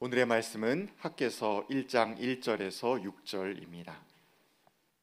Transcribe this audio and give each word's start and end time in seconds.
오늘의 0.00 0.26
말씀은 0.26 0.90
학계서 0.96 1.66
1장 1.68 2.16
1절에서 2.18 3.02
6절입니다. 3.02 3.94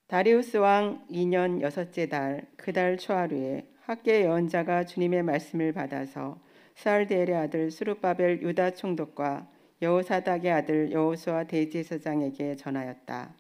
다리우스 0.08 0.56
왕 0.56 1.06
2년 1.12 1.60
여섯째 1.62 2.08
달 2.08 2.48
그 2.56 2.72
달 2.72 2.98
초하루에 2.98 3.68
학계 3.82 4.22
예언자가 4.22 4.86
주님의 4.86 5.24
말씀을 5.24 5.74
받아서 5.74 6.40
스알데엘의 6.76 7.36
아들 7.36 7.72
수르바벨 7.72 8.42
유다 8.42 8.72
총독과 8.76 9.50
여호사닥의 9.82 10.50
아들 10.52 10.92
여호수아 10.94 11.44
대제사장에게 11.44 12.56
전하였다. 12.56 13.36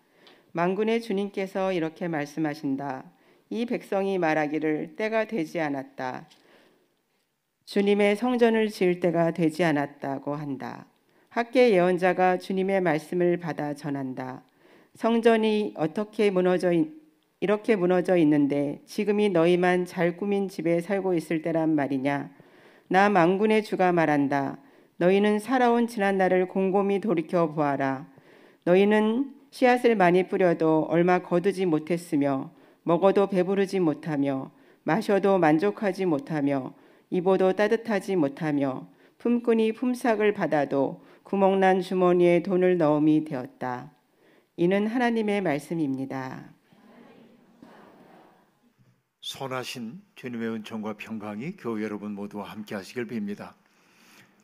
만군의 0.51 1.01
주님께서 1.01 1.71
이렇게 1.71 2.09
말씀하신다. 2.09 3.05
이 3.49 3.65
백성이 3.65 4.17
말하기를 4.17 4.97
때가 4.97 5.25
되지 5.25 5.61
않았다. 5.61 6.27
주님의 7.63 8.17
성전을 8.17 8.69
지을 8.69 8.99
때가 8.99 9.31
되지 9.31 9.63
않았다고 9.63 10.35
한다. 10.35 10.85
학계 11.35 11.71
예언자가 11.71 12.37
주님의 12.37 12.79
말씀을 12.79 13.35
받아 13.35 13.73
전한다. 13.73 14.41
성전이 14.93 15.73
어떻게 15.75 16.31
무너져 16.31 16.71
있, 16.71 16.87
이렇게 17.41 17.75
무너져 17.75 18.15
있는데 18.15 18.81
지금이 18.85 19.31
너희만 19.31 19.85
잘 19.85 20.15
꾸민 20.15 20.47
집에 20.47 20.79
살고 20.79 21.13
있을 21.13 21.41
때란 21.41 21.75
말이냐? 21.75 22.29
나 22.87 23.09
망군의 23.09 23.65
주가 23.65 23.91
말한다. 23.91 24.59
너희는 24.95 25.39
살아온 25.39 25.87
지난 25.87 26.17
날을 26.17 26.47
곰곰이 26.47 27.01
돌이켜 27.01 27.51
보아라. 27.51 28.07
너희는 28.63 29.33
씨앗을 29.51 29.97
많이 29.97 30.29
뿌려도 30.29 30.87
얼마 30.89 31.19
거두지 31.19 31.65
못했으며 31.65 32.49
먹어도 32.83 33.27
배부르지 33.27 33.81
못하며 33.81 34.51
마셔도 34.83 35.37
만족하지 35.37 36.05
못하며 36.05 36.73
입어도 37.09 37.51
따뜻하지 37.51 38.15
못하며 38.15 38.87
품꾼이 39.17 39.73
품삯을 39.73 40.33
받아도 40.33 41.03
구멍난 41.25 41.81
주머니에 41.81 42.43
돈을 42.43 42.77
넣음이 42.77 43.25
되었다. 43.25 43.91
이는 44.57 44.85
하나님의 44.85 45.41
말씀입니다. 45.41 46.53
선하신 49.21 50.03
주님의 50.13 50.49
은총과 50.49 50.97
평강이 50.97 51.57
교회 51.57 51.83
여러분 51.83 52.11
모두와 52.11 52.51
함께 52.51 52.75
하시길 52.75 53.07
빕니다. 53.07 53.55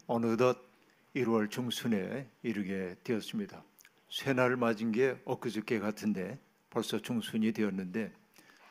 어느덧 0.07 0.57
1월 1.15 1.51
중순에 1.51 2.27
이르게 2.41 2.95
되었습니다. 3.03 3.63
새날을 4.09 4.57
맞은 4.57 4.91
게 4.91 5.21
엊그저께 5.23 5.77
같은데 5.77 6.39
벌써 6.71 6.99
중순이 6.99 7.51
되었는데 7.51 8.11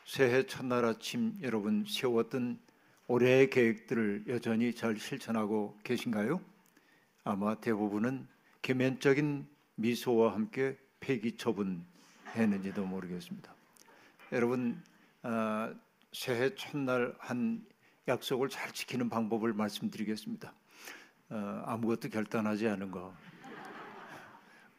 새해 0.05 0.45
첫날 0.45 0.83
아침 0.83 1.37
여러분 1.41 1.85
세웠던 1.87 2.59
올해의 3.07 3.49
계획들을 3.49 4.25
여전히 4.27 4.75
잘 4.75 4.97
실천하고 4.97 5.77
계신가요? 5.85 6.50
아마 7.23 7.55
대부분은 7.55 8.27
개면적인 8.63 9.47
미소와 9.75 10.33
함께 10.33 10.77
폐기 10.99 11.37
처분했는지도 11.37 12.85
모르겠습니다. 12.85 13.53
여러분 14.31 14.81
아, 15.21 15.73
새해 16.11 16.55
첫날 16.55 17.13
한 17.19 17.63
약속을 18.07 18.49
잘 18.49 18.71
지키는 18.71 19.09
방법을 19.09 19.53
말씀드리겠습니다. 19.53 20.53
어, 21.29 21.63
아무것도 21.65 22.09
결단하지 22.09 22.67
않은 22.67 22.89
거. 22.89 23.13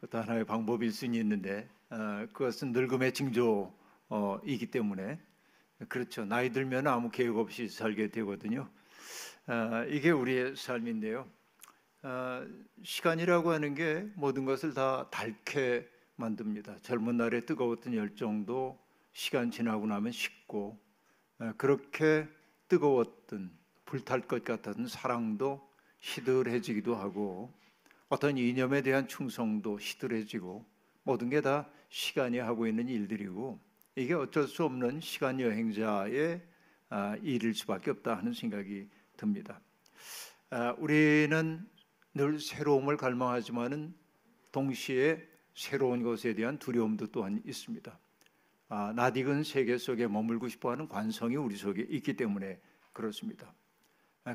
그것도 0.00 0.18
하나의 0.18 0.44
방법일 0.44 0.90
수는 0.90 1.14
있는데 1.20 1.68
어, 1.90 2.26
그것은 2.32 2.72
늙음의 2.72 3.12
징조이기 3.14 4.70
때문에 4.72 5.20
그렇죠. 5.88 6.24
나이 6.24 6.50
들면 6.50 6.88
아무 6.88 7.10
계획 7.10 7.36
없이 7.36 7.68
살게 7.68 8.08
되거든요. 8.08 8.68
어, 9.46 9.84
이게 9.88 10.10
우리의 10.10 10.56
삶인데요. 10.56 11.28
어, 12.02 12.44
시간이라고 12.82 13.50
하는 13.50 13.74
게 13.74 14.06
모든 14.14 14.44
것을 14.44 14.74
다 14.74 15.08
닳게 15.10 15.88
만듭니다. 16.16 16.78
젊은 16.82 17.16
날에 17.16 17.44
뜨거웠던 17.44 17.94
열정도 17.94 18.78
시간 19.12 19.50
지나고 19.50 19.86
나면 19.86 20.12
식고 20.12 20.78
어, 21.38 21.52
그렇게 21.56 22.28
뜨거웠던 22.68 23.50
불탈 23.84 24.22
것 24.22 24.42
같았던 24.44 24.88
사랑도 24.88 25.60
시들해지기도 26.00 26.96
하고 26.96 27.52
어떤 28.08 28.36
이념에 28.36 28.82
대한 28.82 29.06
충성도 29.06 29.78
시들해지고 29.78 30.64
모든 31.04 31.30
게 31.30 31.40
다 31.40 31.68
시간이 31.92 32.38
하고 32.38 32.66
있는 32.66 32.88
일들이고 32.88 33.60
이게 33.96 34.14
어쩔 34.14 34.48
수 34.48 34.64
없는 34.64 35.00
시간 35.00 35.38
여행자의 35.38 36.40
아, 36.88 37.16
일일 37.22 37.54
수밖에 37.54 37.90
없다 37.90 38.16
하는 38.16 38.32
생각이 38.32 38.88
듭니다. 39.16 39.60
아, 40.50 40.74
우리는 40.78 41.66
늘 42.14 42.38
새로움을 42.38 42.96
갈망하지만은 42.96 43.94
동시에 44.52 45.26
새로운 45.54 46.02
것에 46.02 46.34
대한 46.34 46.58
두려움도 46.58 47.08
또한 47.08 47.42
있습니다. 47.44 47.98
아, 48.68 48.92
낯익은 48.94 49.44
세계 49.44 49.76
속에 49.76 50.06
머물고 50.06 50.48
싶어하는 50.48 50.88
관성이 50.88 51.36
우리 51.36 51.56
속에 51.56 51.86
있기 51.88 52.14
때문에 52.16 52.60
그렇습니다. 52.92 53.52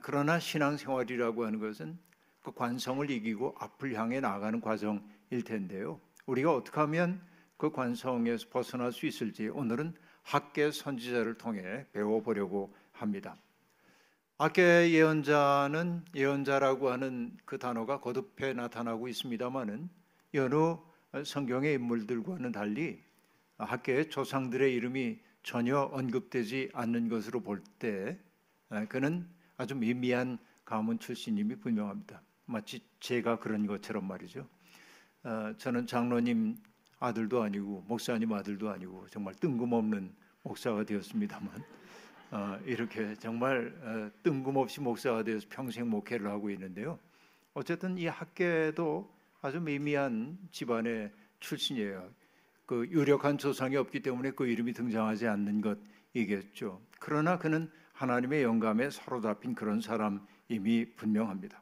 그러나 0.03 0.39
신앙생활이라고 0.39 1.45
하는 1.45 1.59
것은 1.59 1.97
그 2.41 2.53
관성을 2.53 3.09
이기고 3.09 3.55
앞을 3.59 3.93
향해 3.93 4.19
나아가는 4.19 4.61
과정일 4.61 5.43
텐데요. 5.45 5.99
우리가 6.25 6.53
어떻게 6.53 6.79
하면 6.79 7.21
그 7.57 7.71
관성에서 7.71 8.49
벗어날 8.49 8.91
수 8.91 9.05
있을지 9.05 9.47
오늘은 9.47 9.95
학계 10.23 10.71
선지자를 10.71 11.37
통해 11.37 11.85
배워보려고 11.93 12.75
합니다. 12.91 13.37
학계 14.39 14.91
예언자는 14.91 16.05
예언자라고 16.15 16.91
하는 16.91 17.35
그 17.43 17.57
단어가 17.57 17.99
거듭해 17.99 18.53
나타나고 18.53 19.07
있습니다만은 19.07 19.89
여러 20.35 20.85
성경의 21.25 21.73
인물들과는 21.73 22.51
달리 22.51 23.01
학계의 23.57 24.11
조상들의 24.11 24.71
이름이 24.75 25.17
전혀 25.41 25.79
언급되지 25.79 26.69
않는 26.73 27.09
것으로 27.09 27.41
볼 27.41 27.63
때 27.79 28.19
그는 28.89 29.27
아주 29.55 29.73
미미한 29.73 30.37
가문 30.65 30.99
출신임이 30.99 31.55
분명합니다. 31.55 32.21
마치 32.45 32.81
제가 32.99 33.39
그런 33.39 33.65
것처럼 33.65 34.07
말이죠. 34.07 34.47
저는 35.57 35.87
장로님 35.87 36.57
아들도 36.99 37.41
아니고 37.41 37.85
목사님 37.87 38.31
아들도 38.33 38.69
아니고 38.69 39.07
정말 39.09 39.33
뜬금없는 39.33 40.13
목사가 40.43 40.83
되었습니다만 40.83 41.63
어, 42.31 42.59
이렇게 42.65 43.15
정말 43.15 43.73
어, 43.81 44.11
뜬금없이 44.23 44.81
목사가 44.81 45.23
되어서 45.23 45.47
평생 45.49 45.89
목회를 45.89 46.27
하고 46.29 46.49
있는데요. 46.49 46.99
어쨌든 47.53 47.97
이 47.97 48.07
학계도 48.07 49.09
아주 49.41 49.61
미미한 49.61 50.37
집안의 50.51 51.11
출신이에요. 51.39 52.09
그 52.65 52.85
유력한 52.89 53.37
조상이 53.37 53.77
없기 53.77 54.01
때문에 54.01 54.31
그 54.31 54.45
이름이 54.45 54.73
등장하지 54.73 55.27
않는 55.27 55.61
것이겠죠. 55.61 56.81
그러나 56.99 57.37
그는 57.37 57.71
하나님의 57.93 58.43
영감에 58.43 58.89
사로잡힌 58.89 59.55
그런 59.55 59.79
사람임이 59.79 60.95
분명합니다. 60.97 61.61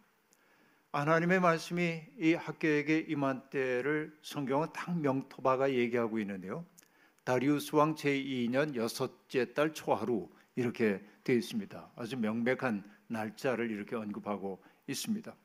하나님의 0.92 1.42
말씀이 1.42 2.02
이 2.20 2.34
학교에게 2.34 3.06
임한 3.08 3.50
때를 3.50 4.18
성경은 4.22 4.70
딱 4.74 4.98
명토바가 4.98 5.74
얘기하고 5.74 6.20
있는데요. 6.20 6.66
다리우스 7.24 7.76
왕 7.76 7.96
제2년 7.96 8.76
여섯째 8.76 9.54
달 9.54 9.74
초하루 9.74 10.30
이렇게 10.56 11.02
되어 11.24 11.36
있습니다. 11.36 11.92
아주 11.96 12.18
명백한 12.18 12.84
날짜를 13.08 13.72
이렇게 13.72 13.96
언급하고 13.96 14.64
있습니다. 14.88 15.36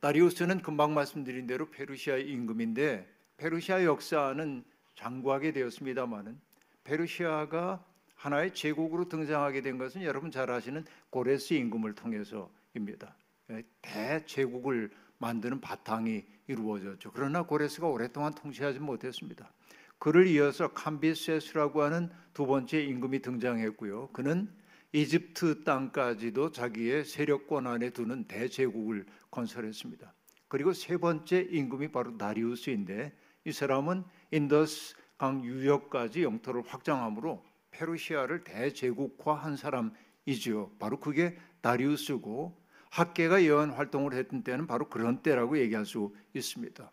다리우스는 0.00 0.62
금방 0.62 0.94
말씀드린 0.94 1.46
대로 1.46 1.70
페르시아 1.70 2.18
임금인데 2.18 3.08
페르시아 3.38 3.84
역사는 3.84 4.64
장구하게 4.94 5.52
되었습니다마는 5.52 6.38
페르시아가 6.84 7.84
하나의 8.14 8.54
제국으로 8.54 9.08
등장하게 9.08 9.60
된 9.62 9.78
것은 9.78 10.02
여러분 10.02 10.30
잘 10.30 10.50
아시는 10.50 10.84
고레스 11.10 11.54
임금을 11.54 11.94
통해서입니다. 11.94 13.14
예, 13.50 13.62
대제국을 13.82 14.90
만드는 15.18 15.60
바탕이 15.60 16.24
이루어졌죠. 16.48 17.12
그러나 17.12 17.42
고레스가 17.42 17.86
오랫동안 17.86 18.34
통치하지 18.34 18.80
못했습니다. 18.80 19.50
그를 19.98 20.26
이어서 20.26 20.68
캄비세스라고 20.68 21.82
하는 21.82 22.10
두 22.34 22.46
번째 22.46 22.82
임금이 22.82 23.22
등장했고요. 23.22 24.10
그는 24.12 24.48
이집트 24.92 25.64
땅까지도 25.64 26.52
자기의 26.52 27.04
세력권 27.04 27.66
안에 27.66 27.90
두는 27.90 28.24
대제국을 28.24 29.06
건설했습니다. 29.30 30.12
그리고 30.48 30.72
세 30.72 30.96
번째 30.96 31.48
임금이 31.50 31.88
바로 31.88 32.16
다리우스인데 32.16 33.12
이 33.44 33.52
사람은 33.52 34.04
인더스 34.30 34.96
강 35.18 35.44
유역까지 35.44 36.22
영토를 36.22 36.62
확장함으로 36.66 37.44
페르시아를 37.70 38.44
대제국화한 38.44 39.56
사람이지요. 39.56 40.72
바로 40.78 41.00
그게 41.00 41.36
다리우스고 41.62 42.56
학개가 42.90 43.42
예언 43.42 43.70
활동을 43.70 44.14
했던 44.14 44.42
때는 44.42 44.66
바로 44.66 44.88
그런 44.88 45.22
때라고 45.22 45.58
얘기할 45.58 45.84
수 45.84 46.14
있습니다. 46.34 46.90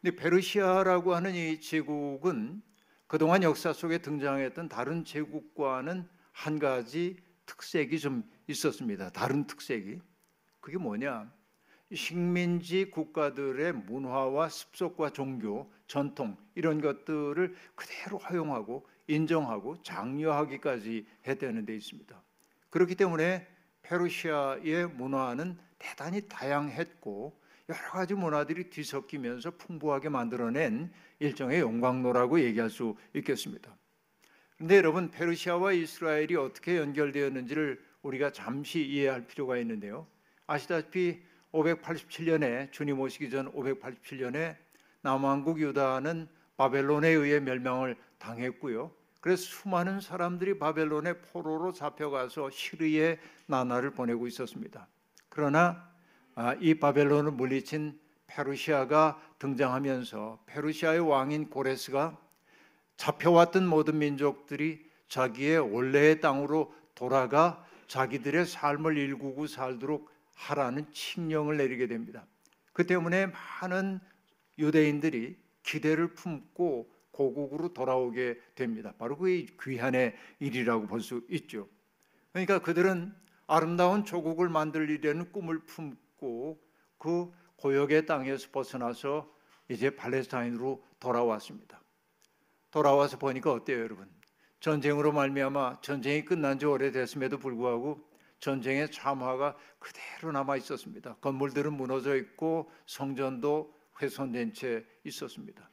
근데 0.00 0.16
페르시아라고 0.16 1.14
하는 1.14 1.34
이 1.34 1.60
제국은 1.60 2.62
그동안 3.06 3.42
역사 3.42 3.72
속에 3.72 3.98
등장했던 3.98 4.68
다른 4.68 5.04
제국과는 5.04 6.08
한 6.32 6.58
가지 6.58 7.16
특색이 7.44 7.98
좀 7.98 8.22
있었습니다. 8.46 9.10
다른 9.10 9.46
특색이. 9.46 10.00
그게 10.60 10.78
뭐냐? 10.78 11.30
식민지 11.92 12.90
국가들의 12.90 13.72
문화와 13.72 14.48
습속과 14.48 15.10
종교, 15.10 15.70
전통 15.86 16.36
이런 16.54 16.80
것들을 16.80 17.54
그대로 17.74 18.18
허용하고 18.18 18.86
인정하고 19.08 19.82
장려하기까지 19.82 21.04
해대는 21.26 21.66
데 21.66 21.74
있습니다. 21.74 22.22
그렇기 22.70 22.94
때문에 22.94 23.46
페르시아의 23.82 24.86
문화는 24.90 25.58
대단히 25.78 26.28
다양했고 26.28 27.39
여러 27.70 27.78
가지 27.92 28.14
문화들이 28.14 28.68
뒤섞이면서 28.68 29.52
풍부하게 29.52 30.08
만들어낸 30.08 30.90
일종의 31.20 31.60
영광로라고 31.60 32.40
얘기할 32.40 32.68
수 32.68 32.96
있겠습니다. 33.14 33.76
그런데 34.56 34.76
여러분 34.76 35.08
페르시아와 35.12 35.72
이스라엘이 35.72 36.34
어떻게 36.34 36.78
연결되었는지를 36.78 37.80
우리가 38.02 38.32
잠시 38.32 38.84
이해할 38.84 39.28
필요가 39.28 39.56
있는데요. 39.58 40.08
아시다시피 40.48 41.22
587년에 41.52 42.72
주님 42.72 42.98
오시기 42.98 43.30
전 43.30 43.52
587년에 43.52 44.56
남왕국 45.02 45.60
유다는 45.60 46.28
바벨론에 46.56 47.08
의해 47.08 47.38
멸망을 47.38 47.96
당했고요. 48.18 48.90
그래서 49.20 49.44
수많은 49.44 50.00
사람들이 50.00 50.58
바벨론의 50.58 51.22
포로로 51.22 51.72
잡혀가서 51.72 52.50
시리의 52.50 53.20
나날을 53.46 53.92
보내고 53.92 54.26
있었습니다. 54.26 54.88
그러나 55.28 55.68
아, 55.68 55.89
이 56.60 56.74
바벨론을 56.74 57.32
물리친 57.32 57.98
페르시아가 58.26 59.20
등장하면서 59.38 60.44
페르시아의 60.46 61.00
왕인 61.00 61.50
고레스가 61.50 62.18
잡혀왔던 62.96 63.66
모든 63.66 63.98
민족들이 63.98 64.84
자기의 65.08 65.58
원래의 65.58 66.20
땅으로 66.20 66.72
돌아가 66.94 67.64
자기들의 67.88 68.46
삶을 68.46 68.96
일구고 68.96 69.46
살도록 69.48 70.10
하라는 70.34 70.86
칙령을 70.92 71.56
내리게 71.56 71.86
됩니다. 71.88 72.26
그 72.72 72.86
때문에 72.86 73.26
많은 73.60 74.00
유대인들이 74.58 75.36
기대를 75.62 76.14
품고 76.14 76.90
고국으로 77.10 77.72
돌아오게 77.74 78.40
됩니다. 78.54 78.94
바로 78.98 79.16
그 79.16 79.46
귀한의 79.62 80.14
일이라고 80.38 80.86
볼 80.86 81.00
수 81.00 81.24
있죠. 81.30 81.68
그러니까 82.32 82.60
그들은 82.60 83.12
아름다운 83.46 84.04
조국을 84.04 84.48
만들려는 84.48 85.32
꿈을 85.32 85.58
품고 85.60 86.09
그 86.98 87.32
고역의 87.56 88.06
땅에서 88.06 88.48
벗어나서 88.50 89.30
이제 89.68 89.90
팔레스타인으로 89.90 90.84
돌아왔습니다. 90.98 91.80
돌아와서 92.70 93.18
보니까 93.18 93.52
어때요, 93.52 93.80
여러분? 93.80 94.08
전쟁으로 94.60 95.12
말미암아 95.12 95.80
전쟁이 95.80 96.24
끝난 96.24 96.58
지 96.58 96.66
오래됐음에도 96.66 97.38
불구하고 97.38 98.08
전쟁의 98.40 98.90
참화가 98.90 99.56
그대로 99.78 100.32
남아 100.32 100.56
있었습니다. 100.56 101.16
건물들은 101.16 101.72
무너져 101.72 102.16
있고 102.16 102.70
성전도 102.86 103.74
훼손된 104.00 104.54
채 104.54 104.84
있었습니다. 105.04 105.70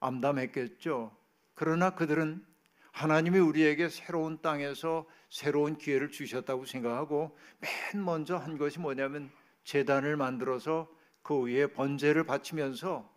암담했겠죠. 0.00 1.16
그러나 1.54 1.90
그들은 1.90 2.44
하나님이 2.92 3.38
우리에게 3.38 3.88
새로운 3.88 4.40
땅에서 4.40 5.06
새로운 5.28 5.76
기회를 5.76 6.10
주셨다고 6.10 6.64
생각하고 6.64 7.36
맨 7.60 8.04
먼저 8.04 8.36
한 8.36 8.56
것이 8.56 8.78
뭐냐면 8.78 9.30
재단을 9.66 10.16
만들어서 10.16 10.88
그 11.22 11.42
위에 11.42 11.66
번제를 11.66 12.24
바치면서 12.24 13.12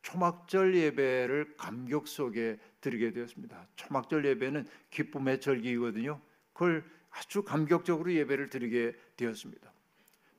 초막절 0.00 0.74
예배를 0.74 1.56
감격 1.58 2.08
속에 2.08 2.58
드리게 2.80 3.12
되었습니다. 3.12 3.68
초막절 3.76 4.24
예배는 4.24 4.66
기쁨의 4.88 5.42
절기이거든요. 5.42 6.18
그걸 6.54 6.84
아주 7.10 7.42
감격적으로 7.42 8.10
예배를 8.14 8.48
드리게 8.48 8.96
되었습니다. 9.18 9.70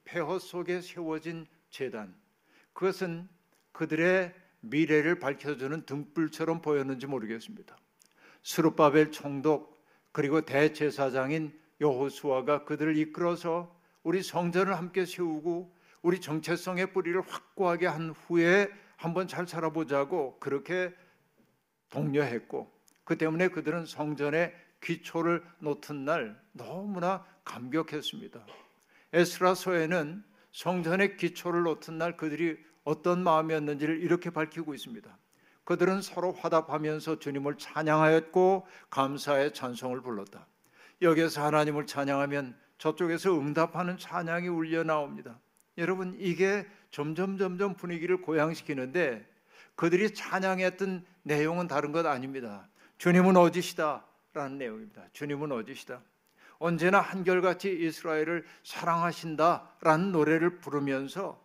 폐허 0.04 0.40
속에 0.40 0.82
세워진 0.82 1.46
재단 1.70 2.16
그것은 2.74 3.30
그들의 3.72 4.34
미래를 4.62 5.20
밝혀주는 5.20 5.86
등불처럼 5.86 6.64
보였는지 6.64 7.06
모르겠습니다. 7.06 7.78
스룹바벨 8.42 9.12
총독 9.12 9.80
그리고 10.12 10.42
대제사장인 10.42 11.58
여호수아가 11.80 12.66
그들을 12.66 12.98
이끌어서 12.98 13.80
우리 14.04 14.24
성전을 14.24 14.78
함께 14.78 15.06
세우고 15.06 15.76
우리 16.02 16.20
정체성의 16.20 16.94
뿌리를 16.94 17.22
확고하게 17.22 17.88
한 17.88 18.10
후에 18.12 18.70
한번 18.98 19.28
잘 19.28 19.48
살아보자고 19.48 20.40
그렇게 20.40 20.94
독려했고 21.90 22.72
그 23.04 23.18
때문에 23.18 23.50
그들은 23.50 23.86
성전의 23.86 24.54
기초를 24.82 25.44
놓던 25.60 26.06
날 26.06 26.42
너무나 26.54 27.26
감격했습니다. 27.44 28.46
에스라서에는 29.14 30.24
성전의 30.52 31.18
기초를 31.18 31.64
놓던 31.64 31.98
날 31.98 32.18
그들이 32.18 32.58
어떤 32.84 33.24
마음이었는지를 33.24 34.02
이렇게 34.02 34.30
밝히고 34.30 34.74
있습니다. 34.74 35.18
그들은 35.64 36.02
서로 36.02 36.32
화답하면서 36.32 37.20
주님을 37.20 37.58
찬양하였고 37.58 38.66
감사의 38.90 39.54
찬송을 39.54 40.02
불렀다. 40.02 40.48
여기서 41.02 41.44
하나님을 41.46 41.86
찬양하면 41.86 42.58
저쪽에서 42.82 43.40
응답하는 43.40 43.98
찬양이 43.98 44.48
울려 44.48 44.84
나옵니다. 44.84 45.40
여러분 45.78 46.18
이게 46.20 46.66
점점 46.90 47.38
점점 47.38 47.76
분위기를 47.76 48.22
고양시키는데 48.22 49.26
그들이 49.76 50.14
찬양했던 50.14 51.06
내용은 51.24 51.68
다른 51.68 51.92
것 51.92 52.06
아닙니다. 52.06 52.68
주님은 52.98 53.38
어디시다라는 53.38 54.58
내용입니다. 54.58 55.04
주님은 55.14 55.52
어디시다. 55.52 56.02
언제나 56.58 57.00
한결같이 57.00 57.72
이스라엘을 57.72 58.46
사랑하신다라는 58.64 60.12
노래를 60.12 60.60
부르면서 60.60 61.40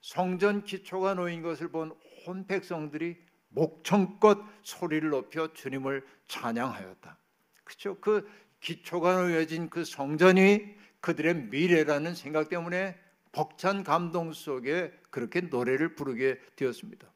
성전 0.00 0.64
기초가 0.64 1.14
놓인 1.14 1.42
것을 1.42 1.68
본 1.68 1.94
온 2.26 2.46
백성들이 2.46 3.16
목청껏 3.48 4.38
소리를 4.62 5.08
높여 5.10 5.52
주님을 5.52 6.06
찬양하였다. 6.26 7.18
그렇죠? 7.62 7.96
그 8.00 8.28
기초가 8.64 9.20
놓여진 9.20 9.68
그 9.68 9.84
성전이 9.84 10.74
그들의 11.00 11.34
미래라는 11.50 12.14
생각 12.14 12.48
때문에 12.48 12.98
벅찬 13.30 13.84
감동 13.84 14.32
속에 14.32 14.90
그렇게 15.10 15.42
노래를 15.42 15.94
부르게 15.94 16.40
되었습니다. 16.56 17.06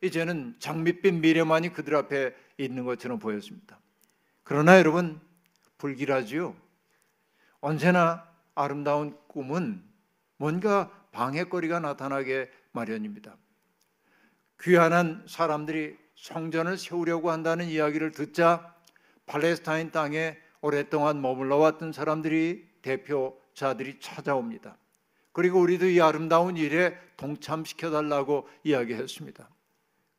이제는 0.00 0.56
장밋빛 0.58 1.14
미래만이 1.14 1.74
그들 1.74 1.94
앞에 1.94 2.34
있는 2.56 2.84
것처럼 2.86 3.18
보였습니다. 3.18 3.78
그러나 4.44 4.78
여러분 4.78 5.20
불길하지요. 5.76 6.56
언제나 7.60 8.26
아름다운 8.54 9.18
꿈은 9.28 9.84
뭔가 10.38 10.90
방해거리가 11.12 11.80
나타나게 11.80 12.50
마련입니다. 12.72 13.36
귀한한 14.62 15.26
사람들이 15.28 15.98
성전을 16.14 16.78
세우려고 16.78 17.30
한다는 17.30 17.66
이야기를 17.66 18.12
듣자 18.12 18.74
팔레스타인 19.26 19.90
땅에 19.90 20.38
오랫동안 20.60 21.20
머물러 21.22 21.56
왔던 21.56 21.92
사람들이 21.92 22.68
대표자들이 22.82 24.00
찾아옵니다. 24.00 24.76
그리고 25.32 25.60
우리도 25.60 25.86
이 25.86 26.00
아름다운 26.00 26.56
일에 26.56 26.96
동참시켜 27.16 27.90
달라고 27.90 28.48
이야기했습니다. 28.64 29.48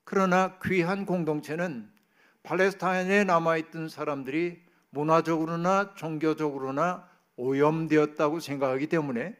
그러나 0.06 0.58
귀한 0.64 1.06
공동체는 1.06 1.92
팔레스타인에 2.44 3.26
남아 3.26 3.58
있던 3.58 3.90
사람들이 3.90 4.62
문화적으로나 4.92 5.94
종교적으로나 5.96 7.08
오염되었다고 7.36 8.40
생각하기 8.40 8.88
때문에 8.88 9.36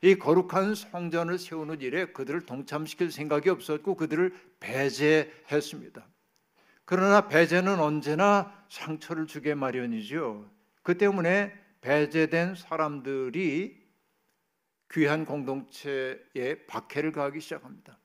이 0.00 0.14
거룩한 0.16 0.74
성전을 0.74 1.38
세우는 1.38 1.80
일에 1.80 2.06
그들을 2.06 2.46
동참시킬 2.46 3.10
생각이 3.10 3.50
없었고 3.50 3.94
그들을 3.96 4.34
배제했습니다. 4.60 6.06
그러나 6.84 7.28
배제는 7.28 7.80
언제나 7.80 8.52
상처를 8.68 9.26
주게 9.26 9.54
마련이죠. 9.54 10.50
그 10.82 10.98
때문에 10.98 11.52
배제된 11.80 12.54
사람들이 12.54 13.80
귀한 14.90 15.24
공동체에 15.24 16.66
박해를 16.66 17.12
가하기 17.12 17.40
시작합니다. 17.40 17.98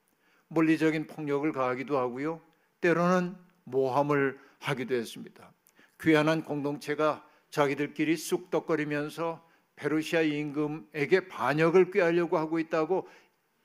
물리적인 0.48 1.08
폭력을 1.08 1.52
가하기도 1.52 1.98
하고요. 1.98 2.42
때로는 2.82 3.36
모함을 3.66 4.40
하기도 4.60 4.96
했습니다. 4.96 5.52
귀한한 6.00 6.44
공동체가 6.44 7.28
자기들끼리 7.50 8.16
쑥덕거리면서 8.16 9.46
페르시아 9.76 10.22
임금에게 10.22 11.28
반역을 11.28 11.92
꾀하려고 11.92 12.38
하고 12.38 12.60
있다고 12.60 13.08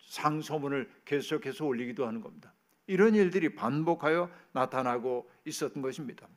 상소문을 0.09 0.91
계속해서 1.05 1.65
올리기도 1.65 2.07
하는 2.07 2.21
겁니다. 2.21 2.53
이런 2.87 3.15
일들이 3.15 3.55
반복하여 3.55 4.31
나타나고 4.53 5.31
있었던 5.45 5.83
것입니다. 5.83 6.29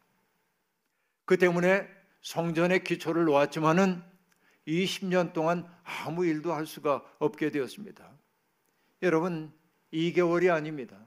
그 1.25 1.37
때문에 1.37 1.87
성전의 2.21 2.83
기초를 2.83 3.25
놓았지만은 3.25 4.03
20년 4.67 5.33
동안 5.33 5.67
아무 5.83 6.25
일도 6.25 6.53
할 6.53 6.65
수가 6.65 7.03
없게 7.19 7.51
되었습니다. 7.51 8.11
여러분, 9.03 9.53
2개월이 9.93 10.51
아닙니다. 10.51 10.97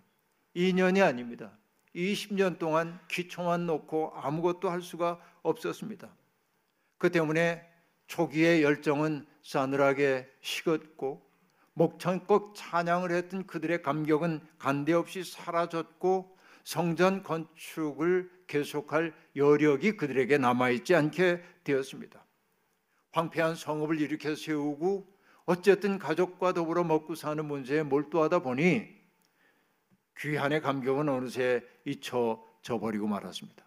2년이 0.55 1.05
아닙니다. 1.05 1.57
20년 1.95 2.59
동안 2.59 3.01
기초만 3.09 3.67
놓고 3.67 4.13
아무것도 4.15 4.71
할 4.71 4.83
수가 4.83 5.21
없었습니다. 5.43 6.15
그 6.99 7.11
때문에 7.11 7.67
초기의 8.07 8.63
열정은 8.63 9.27
싸늘하게 9.43 10.29
식었고 10.41 11.28
목청껏 11.79 12.55
찬양을 12.55 13.13
했던 13.13 13.47
그들의 13.47 13.83
감격은 13.83 14.41
간데없이 14.59 15.23
사라졌고 15.23 16.37
성전 16.65 17.23
건축을 17.23 18.31
계속할 18.49 19.15
여력이 19.37 19.97
그들에게 19.97 20.39
남아있지 20.39 20.95
않게 20.95 21.43
되었습니다. 21.65 22.25
황폐한 23.13 23.55
성읍을 23.55 24.01
일으켜 24.01 24.35
세우고 24.35 25.07
어쨌든 25.47 25.99
가족과 25.99 26.53
더불어 26.53 26.85
먹고 26.85 27.15
사는 27.15 27.43
문제에 27.43 27.83
몰두하다 27.83 28.41
보니 28.41 28.87
귀한의 30.19 30.61
감격은 30.61 31.09
어느새 31.09 31.63
잊혀져 31.87 32.79
버리고 32.81 33.07
말았습니다. 33.07 33.65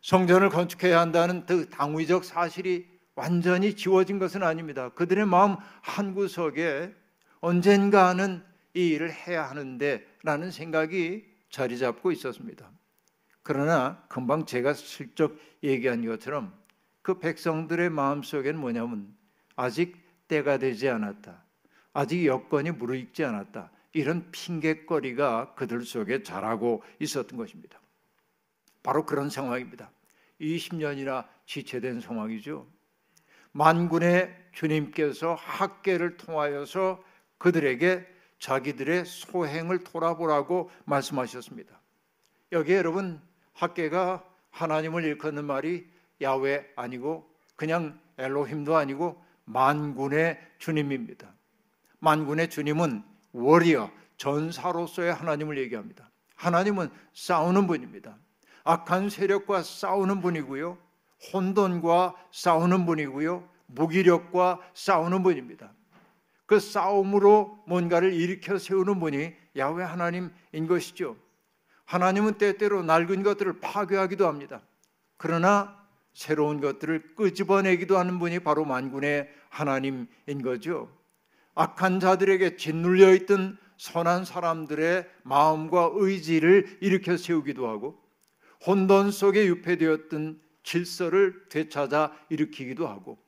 성전을 0.00 0.48
건축해야 0.48 0.98
한다는 0.98 1.46
그 1.46 1.68
당위적 1.68 2.24
사실이 2.24 2.95
완전히 3.16 3.74
지워진 3.74 4.18
것은 4.18 4.42
아닙니다. 4.42 4.90
그들의 4.90 5.26
마음 5.26 5.56
한 5.80 6.14
구석에 6.14 6.94
언젠가는 7.40 8.44
이 8.74 8.88
일을 8.88 9.10
해야 9.10 9.48
하는데라는 9.48 10.50
생각이 10.50 11.26
자리 11.50 11.78
잡고 11.78 12.12
있었습니다. 12.12 12.70
그러나 13.42 14.04
금방 14.08 14.44
제가 14.44 14.74
슬쩍 14.74 15.38
얘기한 15.62 16.04
것처럼 16.04 16.52
그 17.00 17.18
백성들의 17.18 17.88
마음 17.90 18.22
속에는 18.22 18.60
뭐냐면 18.60 19.16
아직 19.54 19.96
때가 20.28 20.58
되지 20.58 20.88
않았다. 20.88 21.42
아직 21.94 22.26
여건이 22.26 22.72
무르익지 22.72 23.24
않았다. 23.24 23.70
이런 23.92 24.30
핑계거리가 24.30 25.54
그들 25.54 25.82
속에 25.86 26.22
자라고 26.22 26.82
있었던 26.98 27.38
것입니다. 27.38 27.80
바로 28.82 29.06
그런 29.06 29.30
상황입니다. 29.30 29.90
20년이나 30.38 31.26
지체된 31.46 32.00
상황이죠. 32.00 32.66
만군의 33.56 34.36
주님께서 34.52 35.34
학계를 35.34 36.18
통하여서 36.18 37.02
그들에게 37.38 38.06
자기들의 38.38 39.06
소행을 39.06 39.82
돌아보라고 39.82 40.70
말씀하셨습니다. 40.84 41.80
여기에 42.52 42.76
여러분 42.76 43.20
학계가 43.54 44.22
하나님을 44.50 45.04
일컫는 45.04 45.46
말이 45.46 45.88
야외 46.20 46.70
아니고 46.76 47.30
그냥 47.56 47.98
엘로힘도 48.18 48.76
아니고 48.76 49.24
만군의 49.46 50.38
주님입니다. 50.58 51.32
만군의 52.00 52.50
주님은 52.50 53.02
워리어 53.32 53.90
전사로서의 54.18 55.14
하나님을 55.14 55.56
얘기합니다. 55.58 56.10
하나님은 56.34 56.90
싸우는 57.14 57.66
분입니다. 57.66 58.18
악한 58.64 59.08
세력과 59.08 59.62
싸우는 59.62 60.20
분이고요. 60.20 60.85
혼돈과 61.32 62.14
싸우는 62.30 62.86
분이고요. 62.86 63.48
무기력과 63.66 64.60
싸우는 64.74 65.22
분입니다. 65.22 65.72
그 66.46 66.60
싸움으로 66.60 67.58
뭔가를 67.66 68.12
일으켜 68.14 68.58
세우는 68.58 69.00
분이 69.00 69.32
야훼 69.56 69.82
하나님인 69.82 70.66
것이죠. 70.68 71.16
하나님은 71.84 72.38
때때로 72.38 72.82
낡은 72.82 73.22
것들을 73.22 73.60
파괴하기도 73.60 74.26
합니다. 74.26 74.62
그러나 75.16 75.76
새로운 76.14 76.60
것들을 76.60 77.14
끄집어내기도 77.16 77.98
하는 77.98 78.18
분이 78.18 78.40
바로 78.40 78.64
만군의 78.64 79.28
하나님인 79.50 80.42
거죠. 80.42 80.88
악한 81.54 82.00
자들에게 82.00 82.56
짓눌려 82.56 83.14
있던 83.14 83.58
선한 83.78 84.24
사람들의 84.24 85.06
마음과 85.22 85.90
의지를 85.94 86.78
일으켜 86.80 87.16
세우기도 87.16 87.68
하고 87.68 88.00
혼돈 88.66 89.10
속에 89.10 89.46
유폐되었던 89.46 90.40
질서를 90.66 91.48
되찾아 91.48 92.12
일으키기도 92.28 92.88
하고 92.88 93.18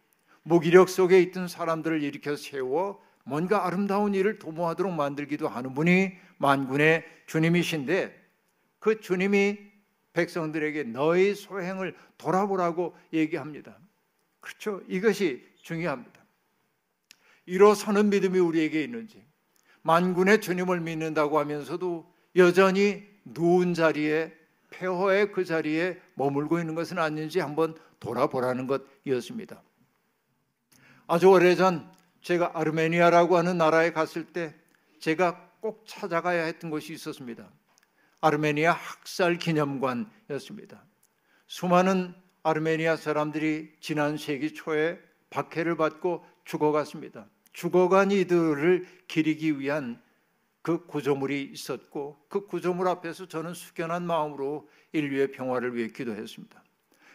무기력 0.42 0.88
속에 0.88 1.23
있던 1.23 1.47
사람들을 1.47 2.02
일으켜 2.02 2.37
세워 2.37 3.00
뭔가 3.25 3.66
아름다운 3.66 4.14
일을 4.14 4.38
도모하도록 4.38 4.92
만들기도 4.92 5.49
하는 5.49 5.73
분이 5.73 6.12
만군의 6.38 7.04
주님이신데 7.26 8.28
그 8.80 9.00
주님이 9.00 9.59
백성들에게 10.14 10.85
너희 10.85 11.35
소행을 11.35 11.95
돌아보라고 12.16 12.97
얘기합니다. 13.12 13.78
그렇죠? 14.40 14.83
이것이 14.88 15.47
중요합니다. 15.62 16.25
일어서는 17.47 18.11
믿음이 18.11 18.38
우리에게 18.38 18.83
있는지 18.83 19.25
만군의 19.83 20.40
주님을 20.40 20.80
믿는다고 20.80 21.38
하면서도 21.38 22.12
여전히 22.37 23.07
누운 23.25 23.75
자리에 23.75 24.38
폐허의 24.78 25.32
그 25.32 25.44
자리에 25.44 26.00
머물고 26.14 26.58
있는 26.58 26.75
것은 26.75 26.99
아닌지 26.99 27.40
한번 27.40 27.76
돌아보라는 28.00 28.66
것이었습니다. 28.66 29.62
아주 31.08 31.28
오래전 31.28 31.90
제가 32.23 32.52
아르메니아라고 32.54 33.37
하는 33.37 33.58
나라에 33.58 33.92
갔을 33.92 34.26
때 34.26 34.54
제가 35.00 35.50
꼭 35.61 35.85
찾아가야 35.87 36.44
했던 36.44 36.70
곳이 36.70 36.92
있었습니다. 36.92 37.50
아르메니아 38.20 38.73
학살 38.73 39.38
기념관이었습니다. 39.38 40.85
수많은 41.47 42.14
아르메니아 42.42 42.97
사람들이 42.97 43.75
지난 43.80 44.16
세기 44.16 44.54
초에 44.54 45.00
박해를 45.30 45.76
받고 45.76 46.25
죽어갔습니다. 46.44 47.26
죽어간 47.52 48.11
이들을 48.11 48.87
기리기 49.08 49.58
위한 49.58 50.00
그 50.68 50.84
구조물이 50.84 51.44
있었고 51.44 52.26
그 52.28 52.46
구조물 52.46 52.88
앞에서 52.88 53.26
저는 53.26 53.54
숙연한 53.54 54.06
마음으로 54.06 54.68
인류의 54.92 55.32
평화를 55.32 55.75
위해 55.75 55.88
기도했습니다. 55.88 56.62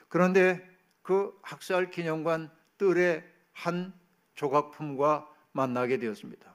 그런데 0.10 0.68
그 1.04 1.38
학살 1.44 1.92
기념관 1.92 2.50
뜰의 2.80 3.24
한 3.52 3.94
조각품과 4.34 5.30
만나게 5.52 6.00
되었습니다. 6.00 6.52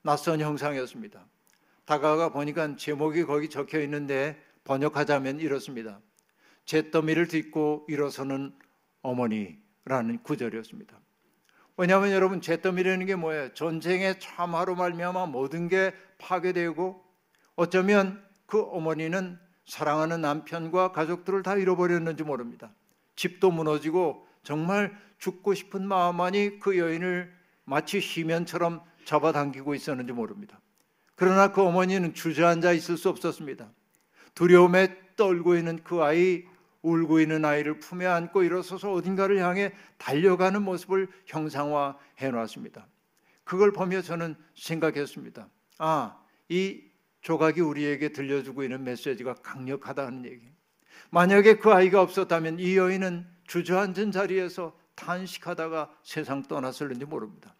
낯선 0.00 0.40
형상이었습니다. 0.40 1.26
다가가 1.84 2.30
보니까 2.30 2.74
제목이 2.74 3.24
거기 3.24 3.50
적혀 3.50 3.82
있는데 3.82 4.42
번역하자면 4.64 5.40
이렇습니다. 5.40 6.00
잿더미를 6.64 7.28
딛고 7.28 7.84
일어서는 7.86 8.54
어머니라는 9.02 10.22
구절이었습니다. 10.22 10.98
왜냐하면 11.80 12.10
여러분 12.10 12.42
잿더미라는 12.42 13.06
게 13.06 13.14
뭐예요? 13.14 13.54
전쟁의 13.54 14.20
참화로 14.20 14.74
말미암아 14.74 15.24
모든 15.24 15.66
게 15.66 15.94
파괴되고 16.18 17.02
어쩌면 17.56 18.22
그 18.44 18.60
어머니는 18.60 19.38
사랑하는 19.64 20.20
남편과 20.20 20.92
가족들을 20.92 21.42
다 21.42 21.56
잃어버렸는지 21.56 22.22
모릅니다. 22.22 22.74
집도 23.16 23.50
무너지고 23.50 24.26
정말 24.42 24.94
죽고 25.16 25.54
싶은 25.54 25.88
마음만이 25.88 26.58
그 26.58 26.76
여인을 26.76 27.32
마치 27.64 28.02
시면처럼 28.02 28.82
잡아당기고 29.06 29.74
있었는지 29.74 30.12
모릅니다. 30.12 30.60
그러나 31.14 31.50
그 31.50 31.62
어머니는 31.62 32.12
주저앉아 32.12 32.72
있을 32.72 32.98
수 32.98 33.08
없었습니다. 33.08 33.70
두려움에 34.34 35.14
떨고 35.16 35.56
있는 35.56 35.82
그 35.82 36.02
아이, 36.02 36.44
울고 36.82 37.20
있는 37.20 37.44
아이를 37.44 37.78
품에 37.78 38.06
안고 38.06 38.42
일어서서 38.42 38.92
어딘가를 38.92 39.38
향해 39.38 39.72
달려가는 39.98 40.62
모습을 40.62 41.08
형상화해 41.26 42.30
놨습니다. 42.30 42.86
그걸 43.44 43.72
보며 43.72 44.00
저는 44.00 44.36
생각했습니다. 44.54 45.48
아, 45.78 46.16
이 46.48 46.82
조각이 47.20 47.60
우리에게 47.60 48.10
들려주고 48.10 48.62
있는 48.62 48.84
메시지가 48.84 49.34
강력하다는 49.34 50.24
얘기. 50.24 50.50
만약에 51.10 51.58
그 51.58 51.72
아이가 51.72 52.00
없었다면 52.00 52.60
이 52.60 52.76
여인은 52.76 53.26
주저앉은 53.46 54.12
자리에서 54.12 54.78
탄식하다가 54.94 55.90
세상 56.02 56.42
떠났을는지 56.42 57.04
모릅니다. 57.04 57.54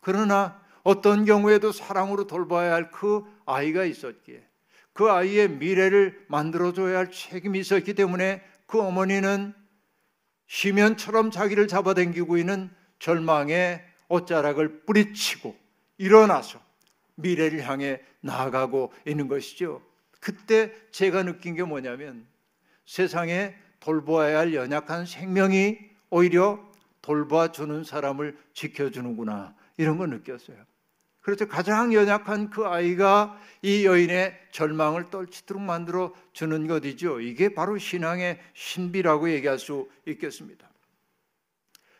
그러나 0.00 0.60
어떤 0.82 1.24
경우에도 1.24 1.72
사랑으로 1.72 2.26
돌봐야 2.26 2.72
할 2.74 2.90
그 2.90 3.24
아이가 3.44 3.84
있었기에 3.84 4.46
그 4.92 5.10
아이의 5.10 5.50
미래를 5.50 6.24
만들어줘야 6.28 6.98
할 6.98 7.10
책임이 7.10 7.58
있었기 7.58 7.94
때문에 7.94 8.42
그 8.66 8.80
어머니는 8.80 9.54
시면처럼 10.46 11.30
자기를 11.30 11.68
잡아당기고 11.68 12.38
있는 12.38 12.70
절망의 12.98 13.84
옷자락을 14.08 14.82
뿌리치고 14.82 15.56
일어나서 15.98 16.60
미래를 17.16 17.68
향해 17.68 18.00
나아가고 18.20 18.92
있는 19.06 19.28
것이죠. 19.28 19.82
그때 20.20 20.72
제가 20.90 21.22
느낀 21.22 21.54
게 21.54 21.62
뭐냐면 21.62 22.26
세상에 22.84 23.54
돌보아야 23.80 24.38
할 24.38 24.54
연약한 24.54 25.06
생명이 25.06 25.78
오히려 26.10 26.64
돌봐주는 27.02 27.84
사람을 27.84 28.36
지켜주는구나 28.52 29.54
이런 29.76 29.98
걸 29.98 30.10
느꼈어요. 30.10 30.56
그렇죠. 31.26 31.48
가장 31.48 31.92
연약한 31.92 32.50
그 32.50 32.66
아이가 32.66 33.36
이 33.60 33.84
여인의 33.84 34.32
절망을 34.52 35.10
떨치도록 35.10 35.60
만들어 35.60 36.14
주는 36.32 36.68
것이죠. 36.68 37.20
이게 37.20 37.52
바로 37.52 37.78
신앙의 37.78 38.38
신비라고 38.54 39.32
얘기할 39.32 39.58
수 39.58 39.88
있겠습니다. 40.06 40.70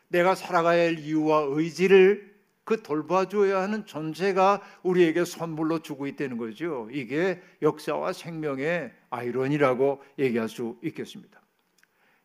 내가 0.07 0.37
살아가야 0.37 0.81
할 0.81 1.01
이유와 1.01 1.47
의지를 1.49 2.37
그 2.63 2.85
돌봐줘야 2.85 3.63
하는 3.63 3.85
존재가 3.85 4.63
우리에게 4.85 5.25
선물로 5.25 5.81
주고 5.81 6.07
있다는 6.07 6.37
거죠. 6.37 6.89
이게 6.93 7.43
역사와 7.63 8.13
생명의 8.13 8.93
아이러니라고 9.11 10.05
얘기할 10.21 10.49
수 10.49 10.79
있겠습니다. 10.85 11.43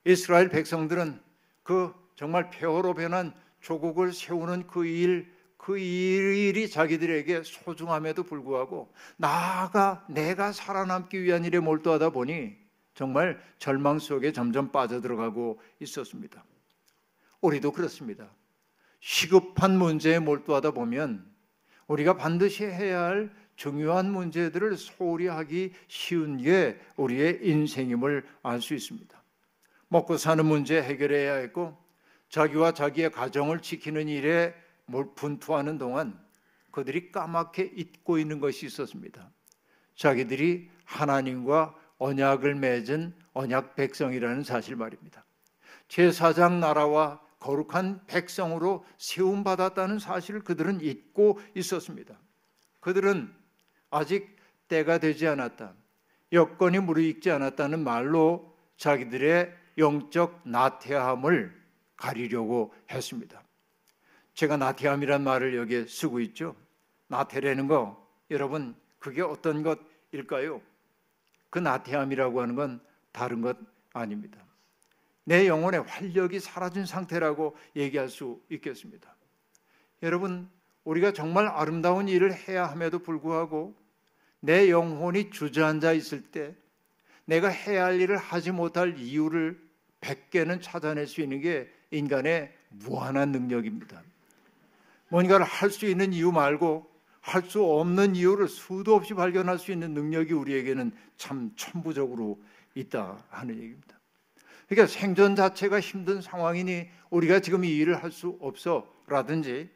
이스라엘 0.06 0.50
백성들은 0.50 1.20
그 1.64 1.96
정말 2.14 2.52
폐허로 2.52 2.94
변한 2.94 3.34
조국을 3.60 4.14
세우는 4.14 4.68
그 4.68 4.86
일, 4.86 5.41
그 5.62 5.78
일이 5.78 6.68
자기들에게 6.68 7.44
소중함에도 7.44 8.24
불구하고 8.24 8.92
나아가 9.16 10.04
내가 10.10 10.52
살아남기 10.52 11.22
위한 11.22 11.46
일에 11.46 11.60
몰두하다 11.60 12.10
보니 12.10 12.56
정말 12.96 13.40
절망 13.60 14.00
속에 14.00 14.32
점점 14.32 14.72
빠져들어가고 14.72 15.62
있었습니다. 15.80 16.44
우리도 17.42 17.74
그렇습니다. 17.74 18.28
시급한 19.02 19.78
문제에 19.78 20.18
몰두하다 20.18 20.72
보면 20.72 21.32
우리가 21.86 22.18
반드시 22.18 22.64
해야 22.64 23.04
할 23.04 23.32
중요한 23.56 24.12
문제들을 24.12 24.76
소홀히 24.78 25.28
하기 25.28 25.74
쉬운 25.88 26.42
게 26.42 26.80
우리의 26.96 27.42
인생임을 27.44 28.26
알 28.42 28.62
수 28.62 28.74
있습니다. 28.74 29.24
먹고 29.90 30.18
사는 30.18 30.44
문제 30.44 30.82
해결해야 30.82 31.36
했고 31.36 31.78
자기와 32.30 32.74
자기의 32.74 33.12
가정을 33.12 33.60
지키는 33.60 34.08
일에 34.08 34.56
분투하는 35.16 35.78
동안 35.78 36.20
그들이 36.72 37.12
까맣게 37.12 37.74
잊고 37.76 38.18
있는 38.18 38.40
것이 38.40 38.66
있었습니다. 38.66 39.30
자기들이 39.96 40.70
하나님과 40.86 41.76
언약을 41.98 42.56
맺은 42.56 43.14
언약 43.34 43.76
백성이라는 43.76 44.44
사실 44.44 44.76
말입니다. 44.76 45.26
제사장 45.88 46.60
나라와 46.60 47.22
거룩한 47.40 48.06
백성으로 48.08 48.86
세움 48.98 49.44
받았다는 49.44 50.00
사실을 50.00 50.42
그들은 50.42 50.82
잊고 50.82 51.40
있었습니다. 51.56 52.18
그들은 52.80 53.34
아직 53.90 54.36
때가 54.68 55.00
되지 55.00 55.28
않았다. 55.28 55.74
여건이 56.32 56.80
무르익지 56.80 57.30
않았다는 57.30 57.84
말로 57.84 58.56
자기들의 58.78 59.54
영적 59.78 60.42
나태함을 60.46 61.62
가리려고 61.98 62.74
했습니다. 62.90 63.44
제가 64.42 64.58
나태함이란 64.58 65.24
말을 65.24 65.56
여기에 65.56 65.86
쓰고 65.86 66.20
있죠. 66.22 66.56
나태라는 67.10 67.68
거 67.68 68.04
여러분 68.32 68.74
그게 68.98 69.22
어떤 69.22 69.62
것일까요? 69.62 70.64
그 71.52 71.60
나태함이라고 71.60 72.42
하는 72.42 72.56
건 72.56 72.82
다른 73.12 73.42
것 73.42 73.56
아닙니다. 73.94 74.40
내 75.26 75.48
영혼의 75.48 75.82
활력이 75.82 76.40
사라진 76.40 76.88
상태라고 76.88 77.56
얘기할 77.76 78.10
수 78.10 78.42
있겠습니다. 78.50 79.16
여러분, 80.02 80.50
우리가 80.86 81.14
정말 81.14 81.48
아름다운 81.48 82.08
일을 82.08 82.34
해야 82.34 82.66
함에도 82.66 82.98
불구하고 82.98 83.76
내 84.40 84.72
영혼이 84.72 85.30
주저앉아 85.30 85.94
있을 85.94 86.24
때 86.24 86.56
내가 87.26 87.48
해야 87.48 87.86
할 87.86 88.02
일을 88.02 88.18
하지 88.18 88.50
못할 88.50 88.98
이유를 88.98 89.62
100개는 90.02 90.64
찾아낼 90.64 91.06
수 91.06 91.22
있는 91.22 91.42
게 91.42 91.72
인간의 91.92 92.52
무한한 92.70 93.32
능력입니다. 93.32 94.02
뭔가를 95.12 95.46
할 95.46 95.70
수 95.70 95.86
있는 95.86 96.14
이유 96.14 96.32
말고 96.32 96.90
할 97.22 97.44
수 97.44 97.64
없는 97.64 98.16
이유를 98.16 98.48
수도 98.48 98.96
없이 98.96 99.14
발견할 99.14 99.60
수 99.60 99.72
있는 99.72 99.94
능력이 99.94 100.34
우리에게는 100.34 100.92
참 101.18 101.52
천부적으로 101.56 102.42
있다 102.74 103.24
하는 103.30 103.56
얘기입니다. 103.56 104.00
그러니까 104.68 104.88
생존 104.88 105.36
자체가 105.36 105.80
힘든 105.82 106.22
상황이니 106.22 106.88
우리가 107.10 107.42
지금 107.42 107.66
이 107.66 107.78
일을 107.78 108.02
할 108.02 108.12
수 108.12 108.38
없어라든지 108.40 109.70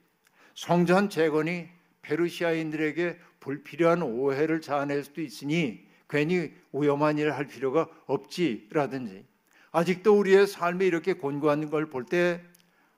성전 0.55 1.09
재건이 1.09 1.67
페르시아인들에게 2.01 3.19
불필요한 3.41 4.01
오해를 4.01 4.61
자아낼 4.61 5.03
수도 5.03 5.21
있으니 5.21 5.85
괜히 6.09 6.51
위험한 6.71 7.17
일을 7.17 7.35
할 7.35 7.45
필요가 7.45 7.87
없지라든지 8.05 9.25
아직도 9.71 10.17
우리의 10.17 10.47
삶이 10.47 10.85
이렇게 10.85 11.13
곤고한 11.13 11.69
걸 11.69 11.89
볼 11.89 12.05
때 12.05 12.41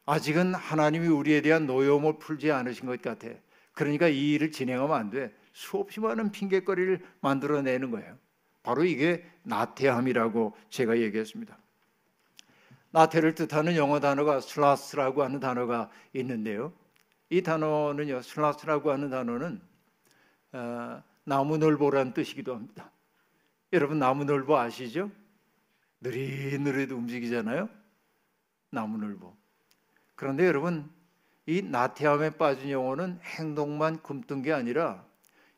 아직은 0.08 0.56
하나님이 0.56 1.08
우리에 1.08 1.42
대한 1.42 1.68
노여움을 1.68 2.18
풀지 2.18 2.50
않으신 2.50 2.86
것 2.88 3.02
같아. 3.02 3.28
그러니까 3.74 4.08
이 4.08 4.32
일을 4.32 4.52
진행하면 4.52 4.96
안 4.96 5.10
돼. 5.10 5.36
수없이 5.52 6.00
많은 6.00 6.32
핑계거리를 6.32 7.06
만들어내는 7.22 7.92
거예요. 7.92 8.18
바로 8.64 8.86
이게 8.86 9.30
나태함이라고 9.44 10.56
제가 10.70 10.98
얘기했습니다. 11.00 11.58
나태를 12.92 13.36
뜻하는 13.36 13.76
영어 13.76 14.00
단어가 14.00 14.40
슬라스라고 14.40 15.24
하는 15.24 15.42
단어가 15.42 15.90
있는데요. 16.14 16.74
이 17.30 17.42
단어는요, 17.42 18.22
슬라스라고 18.22 18.92
하는 18.92 19.10
단어는 19.10 19.62
어, 20.54 21.04
나무늘보라는 21.26 22.14
뜻이기도 22.14 22.56
합니다. 22.56 22.92
여러분 23.74 24.00
나무늘보 24.00 24.58
아시죠? 24.58 25.12
느릿느릿 26.00 26.92
움직이잖아요. 26.92 27.68
나무늘보. 28.72 29.47
그런데 30.18 30.46
여러분 30.48 30.90
이 31.46 31.62
나태함에 31.62 32.32
빠진 32.32 32.72
영혼은 32.72 33.20
행동만 33.24 34.02
굼뜬 34.02 34.42
게 34.42 34.52
아니라 34.52 35.06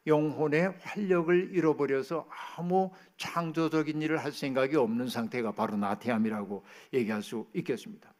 영혼의 0.05 0.75
활력을 0.81 1.55
잃어버려서 1.55 2.27
아무 2.57 2.91
창조적인 3.17 4.01
일을 4.01 4.17
할 4.17 4.31
생각이 4.31 4.75
없는 4.75 5.07
상태가 5.07 5.53
바로 5.53 5.77
나태함이라고 5.77 6.63
얘기할 6.93 7.23
수 7.23 7.47
있겠습니다. 7.53 8.13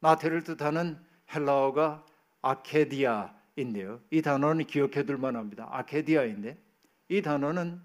나태를 0.00 0.44
뜻하는 0.44 0.98
헬라어가 1.34 2.06
아케디아인데요. 2.42 4.00
이 4.10 4.22
단어는 4.22 4.66
기억해 4.66 5.04
둘 5.04 5.18
만합니다. 5.18 5.68
아케디아인데 5.70 6.58
이 7.08 7.22
단어는 7.22 7.80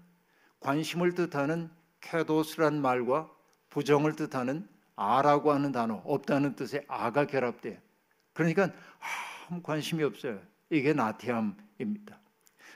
관심을 0.60 1.14
뜻하는 1.14 1.68
케도스란 2.00 2.80
말과 2.80 3.28
부정을 3.70 4.14
뜻하는 4.14 4.68
아라고 4.94 5.52
하는 5.52 5.72
단어, 5.72 6.02
없다는 6.04 6.54
뜻의 6.54 6.84
아가 6.88 7.26
결합돼. 7.26 7.87
그러니까 8.38 8.70
아무 9.48 9.60
관심이 9.62 10.04
없어요. 10.04 10.40
이게 10.70 10.92
나태함입니다. 10.92 12.20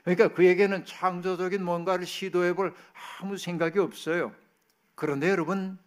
그러니까 0.02 0.34
그에게는 0.34 0.84
창조적인 0.84 1.64
뭔가를 1.64 2.04
시도해 2.04 2.54
볼 2.54 2.74
아무 3.20 3.38
생각이 3.38 3.78
없어요. 3.78 4.34
그런데 4.96 5.30
여러분, 5.30 5.78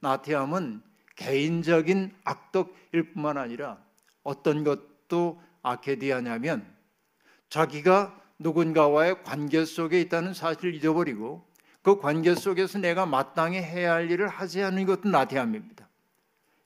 나태함은 0.00 0.82
개인적인 1.16 2.14
악덕일 2.24 3.14
뿐만 3.14 3.38
아니라 3.38 3.82
어떤 4.22 4.64
것도 4.64 5.42
아케디아냐면 5.62 6.66
자기가 7.48 8.20
누군가와의 8.38 9.22
관계 9.22 9.64
속에 9.64 9.98
있다는 10.02 10.34
사실을 10.34 10.74
잊어버리고 10.74 11.42
그 11.80 11.98
관계 11.98 12.34
속에서 12.34 12.78
내가 12.78 13.06
마땅히 13.06 13.56
해야 13.56 13.94
할 13.94 14.10
일을 14.10 14.28
하지 14.28 14.62
않는 14.62 14.84
것도 14.84 15.08
나태함입니다. 15.08 15.88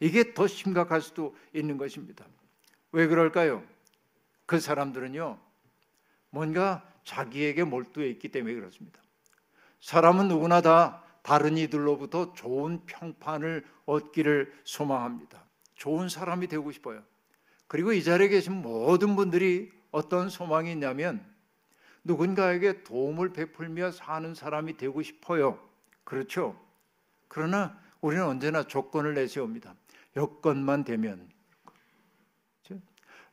이게 0.00 0.35
더 0.35 0.48
심각할 0.48 1.00
수도 1.00 1.37
있는 1.55 1.76
것입니다. 1.76 2.26
왜 2.92 3.07
그럴까요? 3.07 3.62
그 4.46 4.61
사람들은요, 4.61 5.38
뭔가 6.31 6.87
자기에게 7.05 7.64
몰두해 7.64 8.09
있기 8.11 8.29
때문에 8.29 8.55
그렇습니다. 8.55 9.01
사람은 9.81 10.29
누구나 10.29 10.61
다 10.61 11.03
다른 11.22 11.57
이들로부터 11.59 12.33
좋은 12.35 12.85
평판을 12.87 13.64
얻기를 13.85 14.53
소망합니다. 14.64 15.44
좋은 15.75 16.09
사람이 16.09 16.46
되고 16.49 16.70
싶어요. 16.72 17.03
그리고 17.68 17.92
이 17.92 18.03
자리에 18.03 18.29
계신 18.29 18.62
모든 18.62 19.16
분들이 19.16 19.72
어떤 19.90 20.29
소망이 20.29 20.70
있냐면 20.72 21.25
누군가에게 22.05 22.85
도움을 22.85 23.33
베풀며 23.33 23.90
사는 23.90 24.35
사람이 24.35 24.77
되고 24.77 25.03
싶어요. 25.03 25.59
그렇죠? 26.05 26.61
그러나 27.29 27.79
우리는 28.01 28.25
언제나 28.25 28.62
조건을 28.62 29.14
내세웁니다. 29.14 29.75
여건만 30.16 30.85
되면 30.85 31.29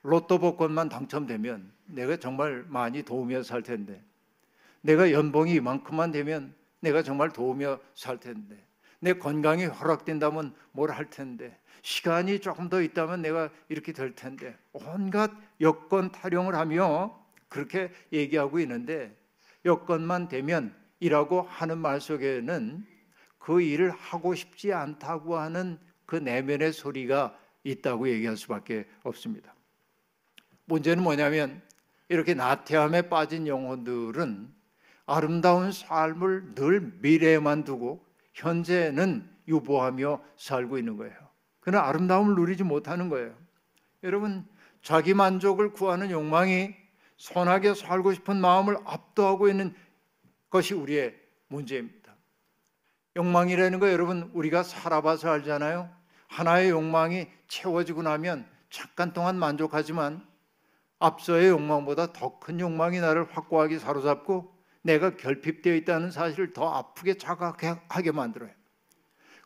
로또 0.03 0.37
복권만 0.37 0.89
당첨되면 0.89 1.71
내가 1.85 2.17
정말 2.17 2.65
많이 2.67 3.03
도우며 3.03 3.43
살 3.43 3.63
텐데 3.63 4.01
내가 4.81 5.11
연봉이 5.11 5.53
이만큼만 5.53 6.11
되면 6.11 6.53
내가 6.81 7.03
정말 7.03 7.31
도우며 7.31 7.79
살 7.95 8.19
텐데 8.19 8.57
내 8.99 9.13
건강이 9.13 9.65
허락된다면 9.65 10.53
뭘 10.71 10.91
할 10.91 11.09
텐데 11.09 11.57
시간이 11.81 12.39
조금 12.39 12.69
더 12.69 12.81
있다면 12.81 13.21
내가 13.21 13.49
이렇게 13.69 13.91
될 13.91 14.15
텐데 14.15 14.57
온갖 14.71 15.31
여건 15.59 16.11
타령을 16.11 16.55
하며 16.55 17.17
그렇게 17.49 17.91
얘기하고 18.11 18.59
있는데 18.61 19.15
여건만 19.65 20.29
되면 20.29 20.73
이라고 20.99 21.41
하는 21.41 21.77
말 21.77 21.99
속에는 21.99 22.85
그 23.37 23.61
일을 23.61 23.91
하고 23.91 24.33
싶지 24.33 24.71
않다고 24.71 25.37
하는 25.37 25.77
그 26.05 26.15
내면의 26.15 26.71
소리가 26.71 27.37
있다고 27.63 28.09
얘기할 28.09 28.37
수밖에 28.37 28.87
없습니다. 29.03 29.52
문제는 30.65 31.03
뭐냐면 31.03 31.61
이렇게 32.09 32.33
나태함에 32.33 33.09
빠진 33.09 33.47
영혼들은 33.47 34.53
아름다운 35.05 35.71
삶을 35.71 36.55
늘 36.55 36.93
미래에만 37.01 37.63
두고 37.63 38.05
현재는 38.33 39.29
유보하며 39.47 40.21
살고 40.37 40.77
있는 40.77 40.97
거예요. 40.97 41.15
그러나 41.59 41.87
아름다움을 41.87 42.35
누리지 42.35 42.63
못하는 42.63 43.09
거예요. 43.09 43.35
여러분, 44.03 44.45
자기 44.81 45.13
만족을 45.13 45.71
구하는 45.71 46.11
욕망이 46.11 46.75
선하게 47.17 47.73
살고 47.73 48.13
싶은 48.13 48.39
마음을 48.39 48.77
압도하고 48.85 49.47
있는 49.47 49.73
것이 50.49 50.73
우리의 50.73 51.15
문제입니다. 51.47 52.13
욕망이라는 53.15 53.79
거 53.79 53.91
여러분 53.91 54.29
우리가 54.33 54.63
살아봐서 54.63 55.31
알잖아요. 55.31 55.89
하나의 56.27 56.71
욕망이 56.71 57.27
채워지고 57.47 58.01
나면 58.01 58.45
잠깐 58.69 59.13
동안 59.13 59.37
만족하지만 59.37 60.25
앞서의 61.03 61.49
욕망보다 61.49 62.13
더 62.13 62.39
큰 62.39 62.59
욕망이 62.59 62.99
나를 62.99 63.25
확고하게 63.31 63.79
사로잡고 63.79 64.53
내가 64.81 65.15
결핍되어 65.15 65.75
있다는 65.75 66.11
사실을 66.11 66.53
더 66.53 66.69
아프게 66.73 67.15
자각하게 67.15 68.11
만들어요. 68.11 68.51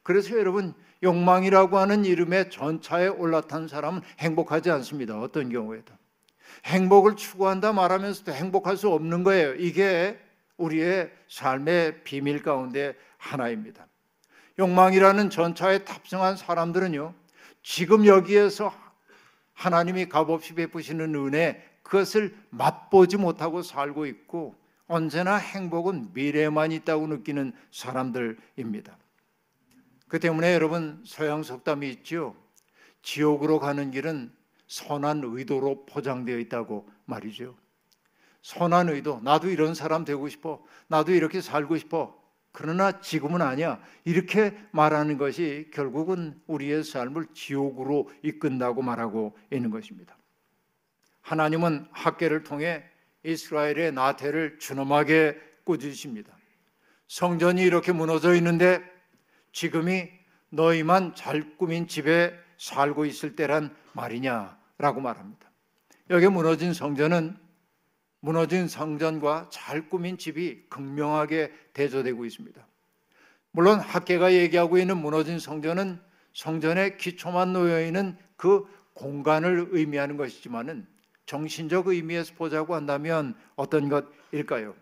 그래서 0.04 0.38
여러분 0.38 0.74
욕망이라고 1.04 1.78
하는 1.78 2.06
이름의 2.06 2.50
전차에 2.50 3.08
올라탄 3.08 3.68
사람은 3.68 4.02
행복하지 4.20 4.72
않습니다. 4.72 5.20
어떤 5.20 5.50
경우에도 5.50 5.94
행복을 6.66 7.16
추구한다 7.16 7.74
말하면서도 7.74 8.32
행복할 8.32 8.78
수 8.78 8.90
없는 8.90 9.24
거예요. 9.24 9.54
이게 9.56 10.20
우리의 10.58 11.12
삶의 11.30 12.04
비밀 12.04 12.42
가운데 12.42 12.96
하나입니다. 13.18 13.88
욕망이라는 14.58 15.30
전차에 15.30 15.86
탑승한 15.86 16.36
사람들은요, 16.36 17.14
지금 17.62 18.08
여기에서 18.08 18.74
하나님이 19.58 20.08
값없이 20.08 20.54
베푸시는 20.54 21.16
은혜, 21.16 21.68
그것을 21.82 22.38
맛보지 22.52 23.18
못하고 23.18 23.64
살고 23.64 24.06
있고, 24.06 24.56
언제나 24.86 25.36
행복은 25.36 26.14
미래만 26.14 26.72
있다고 26.72 27.08
느끼는 27.08 27.54
사람들입니다. 27.72 28.96
그 30.08 30.20
때문에 30.20 30.54
여러분, 30.54 31.02
서양 31.06 31.42
속담이 31.42 31.90
있죠. 31.90 32.36
지옥으로 33.02 33.60
가는 33.60 33.90
길은 33.90 34.32
선한 34.68 35.24
의도로 35.24 35.88
포장되어 35.88 36.38
있다고 36.38 36.88
말이죠. 37.06 37.56
선한 38.44 38.90
의도, 38.90 39.22
나도 39.24 39.50
이런 39.50 39.74
사람 39.74 40.06
되고 40.06 40.30
싶어, 40.30 40.64
나도 40.88 41.14
이렇게 41.14 41.42
살고 41.42 41.78
싶어, 41.78 42.17
그러나 42.58 43.02
지금은 43.02 43.44
아니야. 43.44 43.80
이렇게 44.04 44.58
말하는 44.72 45.20
것이 45.20 45.70
결국은 45.72 46.42
우리의 46.48 46.84
삶을 46.84 47.28
지옥으로 47.36 48.10
이끈다고 48.24 48.82
말하고 48.82 49.38
있는 49.54 49.70
것입니다. 49.70 50.18
하나님은 51.22 51.86
학계를 51.92 52.44
통해 52.44 52.84
이스라엘의 53.22 53.92
나태를 53.92 54.58
준엄하게 54.58 55.40
꾸짖으십니다. 55.66 56.36
성전이 57.08 57.62
이렇게 57.62 57.92
무너져 57.92 58.34
있는데 58.34 58.82
지금이 59.52 60.10
너희만 60.50 61.14
잘 61.14 61.56
꾸민 61.58 61.88
집에 61.88 62.34
살고 62.58 63.06
있을 63.06 63.36
때란 63.36 63.70
말이냐라고 63.94 65.00
말합니다. 65.00 65.48
여기 66.10 66.28
무너진 66.28 66.74
성전은 66.74 67.38
무너진 68.20 68.68
성전과 68.68 69.50
잘 69.52 69.90
꾸민 69.90 70.18
집이 70.18 70.66
극명하게 70.70 71.52
대조되고 71.74 72.26
있습니다. 72.26 72.68
물론 73.52 73.80
학계가 73.80 74.34
얘기하고 74.34 74.78
있는 74.78 74.98
무너진 74.98 75.40
성전은 75.40 76.00
성전의 76.34 76.98
기초만 76.98 77.54
놓여 77.54 77.84
있는 77.84 78.18
그 78.36 78.66
공간을 78.94 79.70
의미하는 79.72 80.18
것이지만은 80.18 80.88
정신적 81.26 81.88
의미에서 81.88 82.34
보자고 82.36 82.76
한다면 82.76 83.36
어떤 83.56 83.90
것일까요? 83.90 84.76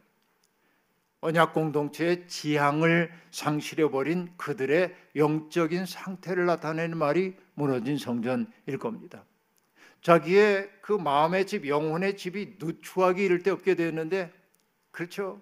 언약 1.22 1.54
공동체의 1.54 2.28
지향을 2.28 3.12
상실해 3.32 3.90
버린 3.90 4.32
그들의 4.38 4.96
영적인 5.16 5.86
상태를 5.86 6.46
나타내는 6.46 6.98
말이 6.98 7.36
무너진 7.56 7.98
성전일 7.98 8.78
겁니다. 8.80 9.26
자기의 10.06 10.70
그 10.82 10.94
마음의 10.94 11.48
집, 11.48 11.68
영혼의 11.68 12.16
집이 12.16 12.58
누추하기 12.60 13.26
이를 13.26 13.42
데 13.42 13.50
없게 13.50 13.74
되었는데, 13.74 14.32
그렇죠? 14.92 15.42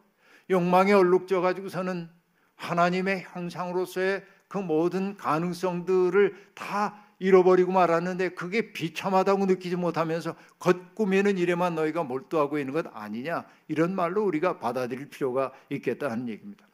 욕망에 0.50 0.94
얼룩져 0.94 1.42
가지고서는 1.42 2.10
하나님의 2.56 3.26
형상으로서의 3.34 4.24
그 4.48 4.60
모든 4.60 5.18
가능성들을 5.18 6.52
다 6.56 6.98
잃어버리고 7.20 7.74
말았는데 7.74 8.30
그게 8.36 8.72
비참하다고 8.72 9.48
느끼지 9.48 9.76
못하면서 9.76 10.34
겉꾸미는 10.60 11.38
일에만 11.38 11.76
너희가 11.76 12.04
몰두하고 12.04 12.58
있는 12.58 12.74
것 12.74 12.86
아니냐 12.94 13.46
이런 13.68 13.94
말로 13.94 14.24
우리가 14.24 14.60
받아들일 14.60 15.10
필요가 15.10 15.52
있겠다 15.70 16.10
하는 16.10 16.30
얘기입니다. 16.30 16.66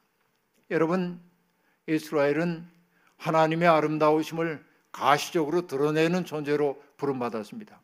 여러분 0.69 1.19
이스라엘은 1.87 2.67
하나님의 3.17 3.67
아름다우심을 3.67 4.68
가시적으로 4.91 5.67
드러내는 5.67 6.25
존재로 6.25 6.81
부름받았습니다. 6.97 7.79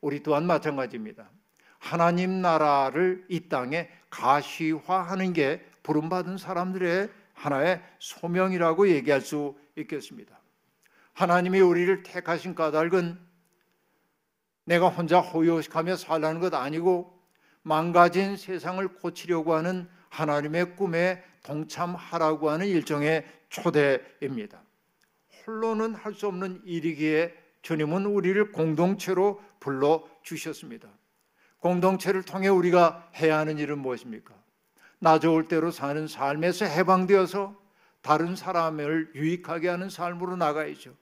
우리 0.00 0.22
또한 0.22 0.46
마찬가지입니다. 0.46 1.30
하나님 1.78 2.40
나라를 2.40 3.24
이 3.28 3.48
땅에 3.48 3.88
가시화하는 4.10 5.32
게 5.32 5.64
부름받은 5.82 6.38
사람들의 6.38 7.10
하나의 7.34 7.82
소명이라고 7.98 8.88
얘기할 8.88 9.20
수 9.20 9.56
있겠습니다. 9.76 10.40
하나님이 11.12 11.60
우리를 11.60 12.02
택하신 12.02 12.54
까닭은 12.54 13.18
내가 14.64 14.88
혼자 14.88 15.20
호요식하며 15.20 15.96
살라는 15.96 16.40
것 16.40 16.52
아니고 16.54 17.16
망가진 17.62 18.36
세상을 18.36 18.86
고치려고 18.94 19.54
하는 19.54 19.88
하나님의 20.08 20.76
꿈에 20.76 21.22
동참하라고 21.42 22.50
하는 22.50 22.66
일종의 22.66 23.24
초대입니다. 23.48 24.65
홀로는 25.46 25.94
할 25.94 26.14
수 26.14 26.26
없는 26.26 26.62
일이기에 26.64 27.34
주님은 27.62 28.06
우리를 28.06 28.52
공동체로 28.52 29.42
불러 29.60 30.06
주셨습니다. 30.22 30.88
공동체를 31.58 32.22
통해 32.22 32.48
우리가 32.48 33.10
해야 33.16 33.38
하는 33.38 33.58
일은 33.58 33.78
무엇입니까? 33.78 34.34
나 34.98 35.18
좋을 35.18 35.48
대로 35.48 35.70
사는 35.70 36.06
삶에서 36.06 36.64
해방되어서 36.64 37.60
다른 38.02 38.36
사람을 38.36 39.12
유익하게 39.14 39.68
하는 39.68 39.90
삶으로 39.90 40.36
나가야죠. 40.36 40.94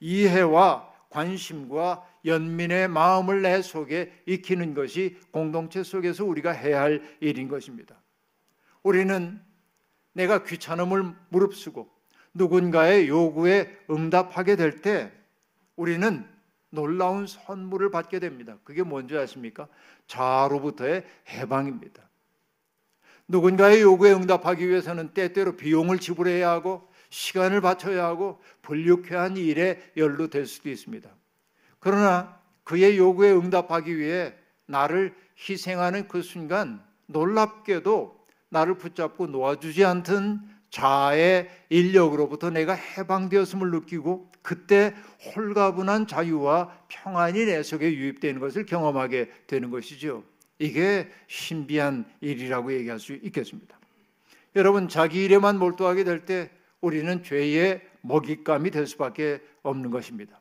이해와 0.00 0.92
관심과 1.08 2.06
연민의 2.24 2.88
마음을 2.88 3.42
내 3.42 3.62
속에 3.62 4.12
익히는 4.26 4.74
것이 4.74 5.16
공동체 5.30 5.82
속에서 5.82 6.24
우리가 6.24 6.50
해야 6.50 6.82
할 6.82 7.02
일인 7.20 7.48
것입니다. 7.48 7.96
우리는 8.82 9.40
내가 10.12 10.44
귀찮음을 10.44 11.14
무릅쓰고 11.30 11.95
누군가의 12.36 13.08
요구에 13.08 13.78
응답하게 13.90 14.56
될 14.56 14.80
때 14.80 15.10
우리는 15.74 16.24
놀라운 16.70 17.26
선물을 17.26 17.90
받게 17.90 18.18
됩니다. 18.18 18.58
그게 18.64 18.82
뭔지 18.82 19.16
아십니까? 19.16 19.68
자로부터의 20.06 21.04
해방입니다. 21.28 22.02
누군가의 23.28 23.82
요구에 23.82 24.12
응답하기 24.12 24.68
위해서는 24.68 25.12
때때로 25.14 25.56
비용을 25.56 25.98
지불해야 25.98 26.50
하고 26.50 26.88
시간을 27.10 27.60
바쳐야 27.60 28.04
하고 28.04 28.40
불육회한 28.62 29.36
일에 29.36 29.80
연루될 29.96 30.46
수도 30.46 30.68
있습니다. 30.68 31.08
그러나 31.78 32.38
그의 32.64 32.98
요구에 32.98 33.32
응답하기 33.32 33.96
위해 33.96 34.34
나를 34.66 35.14
희생하는 35.48 36.08
그 36.08 36.22
순간 36.22 36.84
놀랍게도 37.06 38.26
나를 38.48 38.76
붙잡고 38.78 39.28
놓아주지 39.28 39.84
않던 39.84 40.55
자아의 40.76 41.48
인력으로부터 41.70 42.50
내가 42.50 42.74
해방되었음을 42.74 43.70
느끼고 43.70 44.30
그때 44.42 44.94
홀가분한 45.34 46.06
자유와 46.06 46.84
평안이 46.88 47.46
내 47.46 47.62
속에 47.62 47.94
유입되는 47.94 48.40
것을 48.42 48.66
경험하게 48.66 49.30
되는 49.46 49.70
것이죠. 49.70 50.22
이게 50.58 51.10
신비한 51.28 52.04
일이라고 52.20 52.74
얘기할 52.74 52.98
수 52.98 53.14
있겠습니다. 53.14 53.78
여러분 54.54 54.88
자기 54.88 55.24
일에만 55.24 55.58
몰두하게 55.58 56.04
될 56.04 56.26
때 56.26 56.50
우리는 56.82 57.22
죄의 57.22 57.80
먹잇감이 58.02 58.70
될 58.70 58.86
수밖에 58.86 59.40
없는 59.62 59.90
것입니다. 59.90 60.38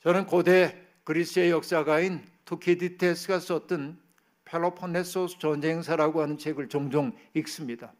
저는 0.00 0.24
고대 0.24 0.80
그리스의 1.04 1.50
역사가인 1.50 2.22
투키디테스가 2.46 3.38
썼던 3.38 4.00
펠로폰네소스 4.46 5.38
전쟁사라고 5.40 6.22
하는 6.22 6.38
책을 6.38 6.70
종종 6.70 7.12
읽습니다. 7.34 7.92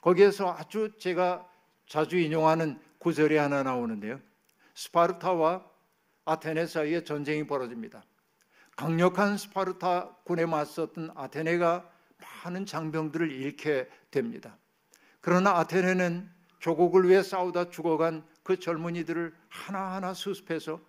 거기에서 0.00 0.52
아주 0.52 0.92
제가 0.98 1.46
자주 1.86 2.18
인용하는 2.18 2.80
구절이 2.98 3.36
하나 3.36 3.62
나오는데요. 3.62 4.20
스파르타와 4.74 5.64
아테네 6.24 6.66
사이에 6.66 7.04
전쟁이 7.04 7.46
벌어집니다. 7.46 8.04
강력한 8.76 9.36
스파르타 9.36 10.16
군에 10.24 10.46
맞섰던 10.46 11.10
아테네가 11.14 11.90
많은 12.44 12.66
장병들을 12.66 13.30
잃게 13.30 13.88
됩니다. 14.10 14.56
그러나 15.20 15.58
아테네는 15.58 16.30
조국을 16.60 17.08
위해 17.08 17.22
싸우다 17.22 17.70
죽어간 17.70 18.24
그 18.42 18.58
젊은이들을 18.58 19.34
하나하나 19.48 20.14
수습해서 20.14 20.80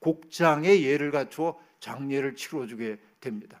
국장의 0.00 0.84
예를 0.84 1.10
갖추어 1.10 1.58
장례를 1.80 2.34
치러주게 2.34 2.98
됩니다. 3.20 3.60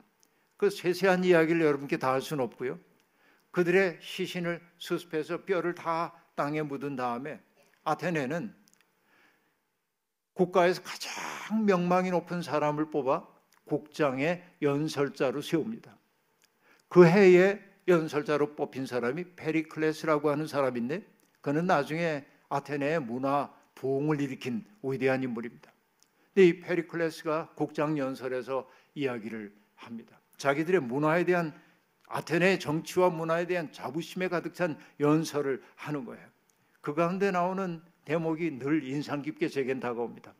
그 0.56 0.70
세세한 0.70 1.24
이야기를 1.24 1.62
여러분께 1.62 1.96
다 1.96 2.12
할 2.12 2.20
수는 2.20 2.44
없고요. 2.44 2.78
그들의 3.50 3.98
시신을 4.00 4.60
수습해서 4.78 5.44
뼈를 5.44 5.74
다 5.74 6.14
땅에 6.34 6.62
묻은 6.62 6.96
다음에 6.96 7.40
아테네는 7.84 8.54
국가에서 10.34 10.82
가장 10.82 11.64
명망이 11.64 12.10
높은 12.10 12.42
사람을 12.42 12.90
뽑아 12.90 13.26
국장의 13.64 14.44
연설자로 14.62 15.42
세웁니다. 15.42 15.96
그 16.88 17.06
해에 17.06 17.60
연설자로 17.86 18.54
뽑힌 18.56 18.86
사람이 18.86 19.36
페리클레스라고 19.36 20.30
하는 20.30 20.46
사람인데 20.46 21.06
그는 21.40 21.66
나중에 21.66 22.24
아테네의 22.48 23.00
문화 23.00 23.52
부흥을 23.74 24.20
일으킨 24.20 24.64
위대한 24.82 25.22
인물입니다. 25.22 25.72
근데 26.34 26.48
이 26.48 26.60
페리클레스가 26.60 27.50
국장 27.54 27.98
연설에서 27.98 28.68
이야기를 28.94 29.54
합니다. 29.74 30.20
자기들의 30.36 30.80
문화에 30.80 31.24
대한 31.24 31.54
아테네의 32.10 32.58
정치와 32.58 33.10
문화에 33.10 33.46
대한 33.46 33.72
자부심에 33.72 34.28
가득 34.28 34.54
찬 34.54 34.76
연설을 34.98 35.62
하는 35.76 36.04
거예요. 36.04 36.26
그 36.80 36.94
가운데 36.94 37.30
나오는 37.30 37.82
대목이 38.04 38.58
늘 38.58 38.84
인상 38.84 39.22
깊게 39.22 39.48
제겐 39.48 39.80
다가옵니다. 39.80 40.34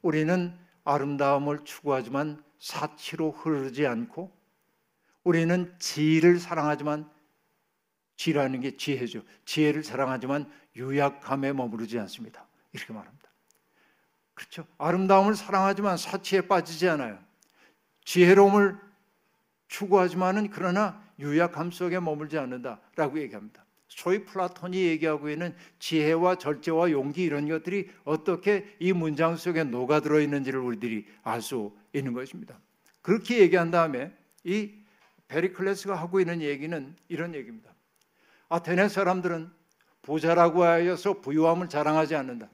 우리는 0.00 0.56
아름다움을 0.84 1.64
추구하지만 1.64 2.42
사치로 2.58 3.32
흐르지 3.32 3.86
않고 3.86 4.32
우리는 5.24 5.74
지혜를 5.78 6.38
사랑하지만 6.38 7.10
지라는 8.16 8.60
게 8.60 8.76
지혜죠. 8.76 9.22
지혜를 9.44 9.82
사랑하지만 9.82 10.50
유약함에 10.76 11.52
머무르지 11.52 11.98
않습니다. 11.98 12.46
이렇게 12.72 12.92
말합니다. 12.92 13.28
그렇죠. 14.34 14.66
아름다움을 14.78 15.34
사랑하지만 15.34 15.96
사치에 15.96 16.42
빠지지 16.42 16.88
않아요. 16.88 17.18
지혜로움을 18.04 18.91
추구하지만은 19.72 20.50
그러나 20.50 21.02
유약함 21.18 21.70
속에 21.70 21.98
머물지 21.98 22.36
않는다라고 22.36 23.18
얘기합니다. 23.20 23.64
소위 23.88 24.24
플라톤이 24.24 24.76
얘기하고 24.76 25.30
있는 25.30 25.54
지혜와 25.78 26.36
절제와 26.36 26.90
용기 26.90 27.22
이런 27.22 27.48
것들이 27.48 27.90
어떻게 28.04 28.76
이 28.78 28.92
문장 28.92 29.36
속에 29.36 29.64
녹아들어 29.64 30.20
있는지를 30.20 30.60
우리들이 30.60 31.06
알 31.22 31.40
수 31.40 31.74
있는 31.94 32.12
것입니다. 32.12 32.58
그렇게 33.00 33.38
얘기한 33.38 33.70
다음에 33.70 34.14
이 34.44 34.72
베리클레스가 35.28 35.94
하고 35.94 36.20
있는 36.20 36.42
얘기는 36.42 36.94
이런 37.08 37.34
얘기입니다. 37.34 37.72
아테네 38.50 38.88
사람들은 38.88 39.50
부자라고 40.02 40.64
하여서 40.64 41.20
부유함을 41.20 41.70
자랑하지 41.70 42.14
않는다. 42.14 42.50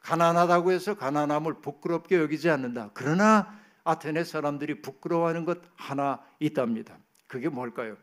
가난하다고 0.00 0.72
해서 0.72 0.94
가난함을 0.94 1.60
부끄럽게 1.60 2.16
여기지 2.16 2.50
않는다. 2.50 2.90
그러나 2.94 3.56
아테네 3.86 4.24
사람들이 4.24 4.82
부끄러워하는 4.82 5.44
것 5.44 5.60
하나 5.76 6.20
있답니다. 6.40 6.98
그게 7.28 7.48
뭘까요? 7.48 7.96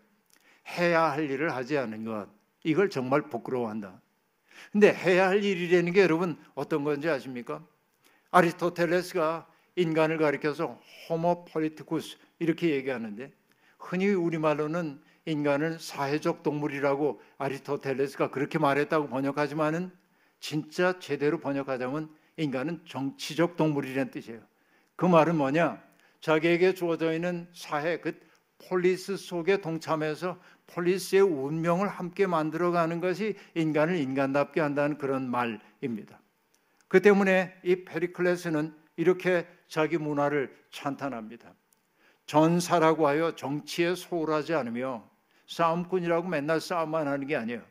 해야 0.78 1.12
할 1.12 1.30
일을 1.30 1.54
하지 1.54 1.78
않는 1.78 2.06
것. 2.06 2.30
이걸 2.64 2.90
정말 2.90 3.24
부끄러워한다. 3.24 4.02
근데 4.72 4.94
해야 4.94 5.28
할 5.28 5.44
일이라는 5.44 5.92
게 5.92 6.02
여러분 6.02 6.38
어떤 6.56 6.86
건지 6.86 7.10
아십니까? 7.10 7.62
아리스토텔레스가 8.32 9.46
인간을 9.76 10.18
가리켜서 10.20 10.80
Homo 11.10 11.46
politicus 11.46 12.18
이렇게 12.40 12.70
얘기하는데 12.70 13.34
흔히 13.78 14.08
우리말로는 14.08 15.02
인간은 15.26 15.80
사회적 15.80 16.44
동물이라고 16.44 17.22
아리스토텔레스가 17.38 18.32
그렇게 18.32 18.58
말했다고 18.58 19.10
번역하지만은 19.10 19.92
진짜 20.40 20.98
제대로 21.00 21.42
번역하자면 21.42 22.10
인간은 22.38 22.84
정치적 22.86 23.58
동물이라는 23.58 24.12
뜻이에요. 24.12 24.53
그 24.96 25.06
말은 25.06 25.38
뭐냐? 25.38 25.82
자기에게 26.22 26.74
주어져 26.74 27.14
있는 27.14 27.48
사회 27.54 28.00
그 28.00 28.20
폴리스 28.70 29.18
속에 29.18 29.60
동참해서 29.62 30.40
폴리스의 30.68 31.22
운명을 31.22 31.88
함께 31.88 32.28
만들어가는 32.28 33.02
것이 33.02 33.36
인간을 33.56 33.98
인간답게 33.98 34.62
한다는 34.62 34.98
그런 34.98 35.30
말입니다. 35.30 36.20
그 36.88 37.02
때문에 37.02 37.54
이 37.64 37.84
페리클레스는 37.84 38.74
이렇게 38.96 39.48
자기 39.68 39.98
문화를 39.98 40.56
찬탄합니다. 40.72 41.54
전사라고 42.26 43.08
하여 43.08 43.36
정치에 43.36 43.96
소홀하지 43.96 44.54
않으며 44.54 45.10
싸움꾼이라고 45.48 46.28
맨날 46.28 46.62
싸움만 46.62 47.08
하는 47.08 47.28
게 47.28 47.36
아니에요. 47.36 47.62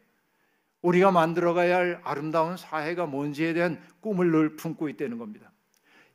우리가 0.83 1.13
만들어가야 1.13 1.77
할 1.77 2.01
아름다운 2.03 2.57
사회가 2.57 3.07
뭔지에 3.07 3.55
대한 3.55 3.81
꿈을 4.01 4.31
늘 4.31 4.57
품고 4.57 4.89
있다는 4.89 5.19
겁니다. 5.19 5.52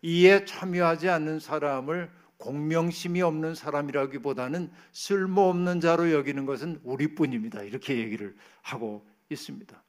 이에 0.02 0.46
참여하지 0.46 1.10
않는 1.10 1.40
사람을 1.40 2.10
공명심이 2.38 3.22
없는 3.22 3.56
사람이라기보다는 3.56 4.72
쓸모없는 4.92 5.82
자로 5.82 6.12
여기는 6.12 6.46
것은 6.46 6.80
우리뿐입니다. 6.84 7.64
이렇게 7.64 7.98
얘기를 7.98 8.36
하고 8.62 9.06
있습니다. 9.30 9.84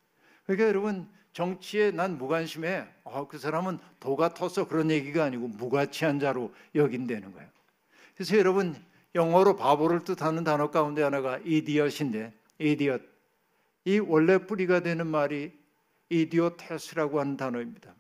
그러니까 0.44 0.68
여러분 0.68 1.08
정치에 1.32 1.90
난 1.90 2.16
무관심해. 2.18 2.86
어, 3.04 3.28
그 3.28 3.38
사람은 3.38 3.78
도가 4.00 4.34
터서 4.34 4.66
그런 4.66 4.90
얘기가 4.90 5.24
아니고 5.24 5.48
무가치한 5.48 6.18
자로 6.20 6.54
여긴다는 6.74 7.32
거예요. 7.32 7.48
그래서 8.14 8.36
여러분 8.36 8.74
영어로 9.14 9.56
바보를 9.56 10.04
뜻하는 10.04 10.42
단어 10.42 10.70
가운데 10.70 11.02
하나가 11.02 11.38
이디엇인데 11.44 12.32
이디엇 12.58 13.02
이 13.84 13.98
원래 14.00 14.38
뿌리가 14.38 14.80
되는 14.80 15.06
말이 15.06 15.52
이디오테스라고 16.08 17.20
하는 17.20 17.36
단어입니다. 17.36 17.94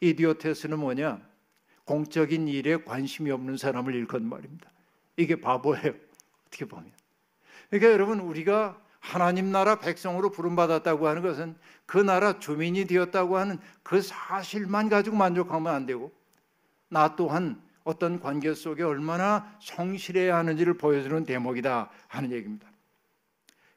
이디오테스는 0.00 0.78
뭐냐? 0.78 1.29
공적인 1.90 2.46
일에 2.46 2.76
관심이 2.76 3.32
없는 3.32 3.56
사람을 3.56 3.96
일컫는 3.96 4.28
말입니다. 4.28 4.70
이게 5.16 5.40
바보예요. 5.40 5.92
어떻게 6.46 6.64
보면. 6.64 6.88
그러니까 7.68 7.90
여러분 7.90 8.20
우리가 8.20 8.80
하나님 9.00 9.50
나라 9.50 9.80
백성으로 9.80 10.30
부름받았다고 10.30 11.08
하는 11.08 11.20
것은 11.20 11.56
그 11.86 11.98
나라 11.98 12.38
주민이 12.38 12.84
되었다고 12.84 13.38
하는 13.38 13.58
그 13.82 14.00
사실만 14.02 14.88
가지고 14.88 15.16
만족하면 15.16 15.74
안 15.74 15.84
되고 15.84 16.12
나 16.88 17.16
또한 17.16 17.60
어떤 17.82 18.20
관계 18.20 18.54
속에 18.54 18.84
얼마나 18.84 19.52
성실해야 19.60 20.36
하는지를 20.36 20.74
보여주는 20.74 21.24
대목이다 21.24 21.90
하는 22.06 22.30
얘기입니다. 22.30 22.68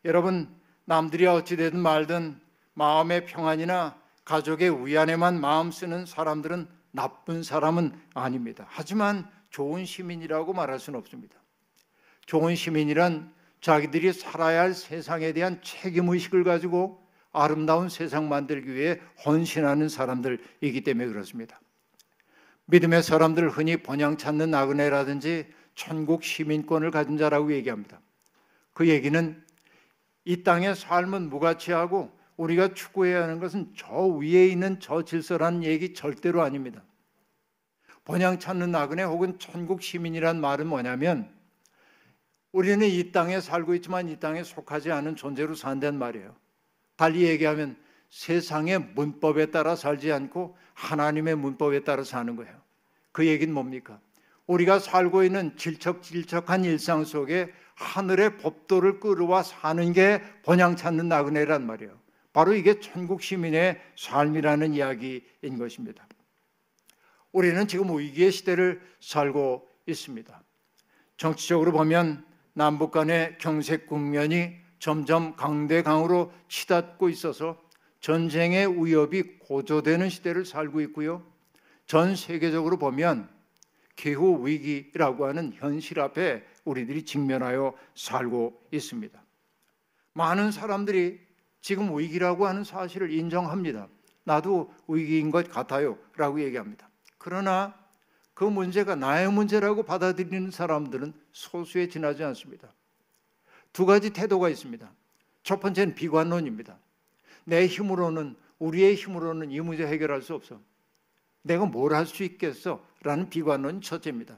여러분 0.06 0.56
남들이 0.86 1.26
어찌되든 1.26 1.80
말든 1.80 2.39
마음의 2.76 3.26
평안이나 3.26 3.97
가족의 4.23 4.86
위안에만 4.86 5.41
마음 5.41 5.71
쓰는 5.71 6.06
사람들은 6.06 6.83
나쁜 6.93 7.43
사람은 7.43 7.91
아닙니다. 8.13 8.65
하지만 8.69 9.27
좋은 9.49 9.84
시민이라고 9.84 10.53
말할 10.53 10.79
수는 10.79 10.97
없습니다. 10.99 11.36
좋은 12.25 12.56
시민이란 12.56 13.34
자기들이 13.62 14.13
살아야 14.13 14.62
할 14.62 14.73
세상에 14.73 15.34
대한 15.34 15.60
책임 15.62 16.10
의식을 16.10 16.43
가지고 16.43 17.06
아름다운 17.32 17.89
세상 17.89 18.29
만들기 18.29 18.73
위해 18.73 18.99
헌신하는 19.25 19.89
사람들이기 19.89 20.82
때문에 20.84 21.08
그렇습니다. 21.08 21.60
믿음의 22.65 23.03
사람들 23.03 23.49
흔히 23.49 23.77
번양 23.77 24.17
찾는 24.17 24.51
나그네라든지 24.51 25.47
천국 25.75 26.23
시민권을 26.23 26.91
가진 26.91 27.17
자라고 27.17 27.51
얘기합니다. 27.53 27.99
그 28.73 28.88
얘기는 28.88 29.43
이 30.25 30.43
땅의 30.43 30.75
삶은 30.75 31.29
무가치하고 31.29 32.17
우리가 32.38 32.74
추구해야 32.74 33.24
하는 33.24 33.39
것은 33.39 33.74
저 33.76 33.93
위에 33.93 34.48
있는 34.48 34.80
저 34.80 35.04
질서라는 35.04 35.63
얘기 35.63 35.93
절대로 35.93 36.41
아닙니다. 36.41 36.84
번양 38.06 38.39
찾는 38.39 38.72
나그네 38.72 39.04
혹은 39.04 39.39
천국 39.39 39.82
시민이란 39.82 40.41
말은 40.41 40.67
뭐냐면 40.67 41.30
우리는 42.52 42.86
이 42.88 43.12
땅에 43.12 43.39
살고 43.39 43.76
있지만 43.76 44.10
이 44.10 44.19
땅에 44.19 44.43
속하지 44.43 44.91
않은 44.91 45.15
존재로 45.15 45.56
산다는 45.56 45.98
말이에요. 46.00 46.36
달리 46.96 47.24
얘기하면 47.24 47.78
세상의 48.10 48.80
문법에 48.93 49.48
따라 49.48 49.76
살지 49.76 50.12
않고 50.12 50.56
하나님의 50.74 51.36
문법에 51.36 51.84
따라 51.84 52.04
사는 52.04 52.36
거예요. 52.36 52.54
그 53.12 53.26
얘기는 53.26 53.52
뭡니까? 53.54 54.00
우리가 54.46 54.80
살고 54.80 55.24
있는 55.24 55.56
질척질척한 55.56 56.65
일상 56.65 57.06
속에 57.06 57.52
하늘의 57.76 58.38
법도를 58.38 59.00
끌어와 59.00 59.41
사는 59.41 59.93
게 59.93 60.22
번양 60.43 60.76
찾는 60.76 61.08
나그네란 61.08 61.65
말이에요. 61.65 62.03
바로 62.34 62.54
이게 62.56 62.80
천국 62.80 63.22
시민의 63.22 63.80
삶이라는 63.96 64.74
이야기인 64.74 65.58
것입니다. 65.58 66.08
우리는 67.32 67.67
지금 67.67 67.98
위기의 67.98 68.32
시대를 68.32 68.82
살고 69.00 69.67
있습니다. 69.86 70.43
정치적으로 71.17 71.72
보면 71.72 72.26
남북 72.54 72.91
간의 72.91 73.38
경색 73.39 73.88
국면이 73.88 74.56
점점 74.80 75.36
강대강으로 75.36 76.34
치닫고 76.48 77.10
있어서 77.10 77.62
전쟁의 78.00 78.84
위협이 78.84 79.39
고조되는 79.39 80.10
시대를 80.10 80.46
살고 80.46 80.82
있고요. 80.82 81.26
전 81.86 82.15
세계적으로 82.15 82.78
보면 82.78 83.30
기후 83.96 84.46
위기라고 84.46 85.26
하는 85.26 85.54
현실 85.54 86.00
앞에 86.00 86.43
우리들이 86.65 87.06
직면하여 87.06 87.74
살고 87.96 88.67
있습니다. 88.72 89.24
많은 90.13 90.52
사람들이 90.52 91.19
지금 91.63 91.97
위기라고 91.97 92.45
하는 92.45 92.65
사실을 92.65 93.10
인정합니다. 93.10 93.88
나도 94.26 94.71
위기인 94.89 95.32
것 95.32 95.49
같아요. 95.49 95.97
라고 96.17 96.41
얘기합니다. 96.41 96.89
그러나 97.17 97.73
그 98.34 98.43
문제가 98.43 98.95
나의 98.95 99.32
문제라고 99.32 99.84
받아들이는 99.84 100.52
사람들은 100.52 101.13
소수에 101.32 101.88
지나지 101.88 102.21
않습니다. 102.26 102.67
두 103.71 103.86
가지 103.86 104.10
태도가 104.10 104.49
있습니다. 104.49 104.91
첫 105.43 105.62
번째는 105.62 105.95
비관론입니다. 105.95 106.78
내 107.45 107.65
힘으로는 107.65 108.36
우리의 108.60 108.95
힘으로는 108.95 109.52
이 109.52 109.62
문제 109.62 109.88
해결할 109.88 110.21
수 110.21 110.34
없어. 110.34 110.60
내가 111.43 111.65
뭘 111.65 111.93
할 111.93 112.06
수 112.06 112.23
있겠어? 112.23 112.86
라는 113.04 113.30
비관론이 113.30 113.80
첫째입니다. 113.80 114.38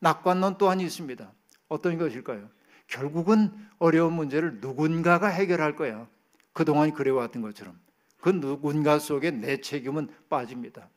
낙관론 0.00 0.56
또한 0.56 0.80
있습니다. 0.80 1.30
어떤 1.68 1.98
것일까요? 1.98 2.48
결국은 2.86 3.52
어려운 3.78 4.14
문제를 4.14 4.60
누군가가 4.60 5.28
해결할 5.28 5.76
거야. 5.76 6.08
그동안 6.54 6.94
그래왔던 6.94 7.42
것처럼. 7.42 7.78
그 8.22 8.30
누군가 8.30 8.98
속에 8.98 9.30
내 9.32 9.60
책임은 9.60 10.08
빠집니다. 10.30 10.88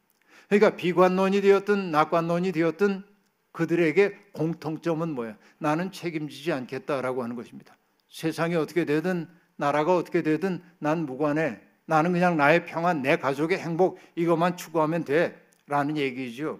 그러니까 0.47 0.77
비관론이 0.77 1.41
되었든 1.41 1.91
낙관론이 1.91 2.53
되었든 2.53 3.03
그들에게 3.51 4.15
공통점은 4.31 5.09
뭐야? 5.09 5.35
나는 5.57 5.91
책임지지 5.91 6.53
않겠다라고 6.53 7.23
하는 7.23 7.35
것입니다. 7.35 7.75
세상이 8.09 8.55
어떻게 8.55 8.85
되든 8.85 9.27
나라가 9.57 9.97
어떻게 9.97 10.21
되든 10.21 10.61
난 10.79 11.05
무관해. 11.05 11.59
나는 11.85 12.13
그냥 12.13 12.37
나의 12.37 12.65
평안, 12.65 13.01
내 13.01 13.17
가족의 13.17 13.59
행복 13.59 13.99
이것만 14.15 14.57
추구하면 14.57 15.03
돼라는 15.03 15.97
얘기죠. 15.97 16.59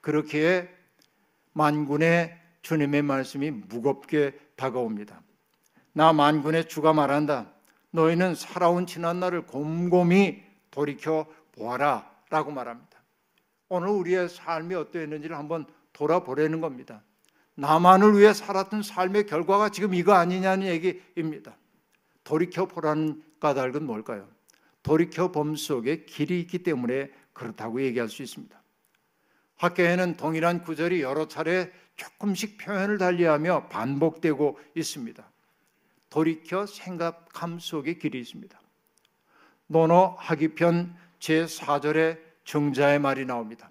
그렇게 0.00 0.68
만군의 1.52 2.38
주님의 2.62 3.02
말씀이 3.02 3.50
무겁게 3.50 4.38
다가옵니다. 4.56 5.20
나 5.92 6.12
만군의 6.12 6.68
주가 6.68 6.92
말한다. 6.92 7.52
너희는 7.90 8.34
살아온 8.34 8.86
지난 8.86 9.20
날을 9.20 9.46
곰곰이 9.46 10.42
돌이켜 10.70 11.26
보아라 11.52 12.10
라고 12.30 12.50
말합니다. 12.50 13.02
오늘 13.68 13.88
우리의 13.88 14.28
삶이 14.28 14.74
어떠했는지를 14.74 15.36
한번 15.36 15.66
돌아보려는 15.92 16.60
겁니다. 16.60 17.02
나만을 17.54 18.18
위해 18.18 18.32
살았던 18.32 18.82
삶의 18.82 19.26
결과가 19.26 19.68
지금 19.68 19.94
이거 19.94 20.12
아니냐는 20.14 20.66
얘기입니다. 20.66 21.56
돌이켜 22.24 22.66
보라는 22.66 23.22
까닭은 23.40 23.84
뭘까요? 23.84 24.28
돌이켜 24.82 25.30
봄 25.30 25.56
속에 25.56 26.04
길이 26.04 26.40
있기 26.40 26.62
때문에 26.62 27.10
그렇다고 27.32 27.82
얘기할 27.82 28.08
수 28.08 28.22
있습니다. 28.22 28.60
학계에는 29.56 30.16
동일한 30.16 30.62
구절이 30.62 31.02
여러 31.02 31.28
차례 31.28 31.70
조금씩 31.96 32.56
표현을 32.58 32.96
달리하며 32.96 33.68
반복되고 33.68 34.58
있습니다. 34.74 35.29
돌이켜 36.10 36.66
생각함 36.66 37.58
속에 37.58 37.94
길이 37.94 38.20
있습니다. 38.20 38.60
논어 39.68 40.16
하기편 40.18 40.96
제4절에 41.20 42.18
정자의 42.44 42.98
말이 42.98 43.24
나옵니다. 43.24 43.70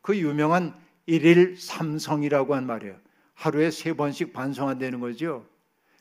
그 0.00 0.16
유명한 0.16 0.78
일일 1.06 1.56
삼성이라고 1.56 2.54
한 2.54 2.66
말이에요. 2.66 2.96
하루에 3.34 3.70
세 3.70 3.92
번씩 3.92 4.32
반성한다는 4.32 5.00
거죠. 5.00 5.46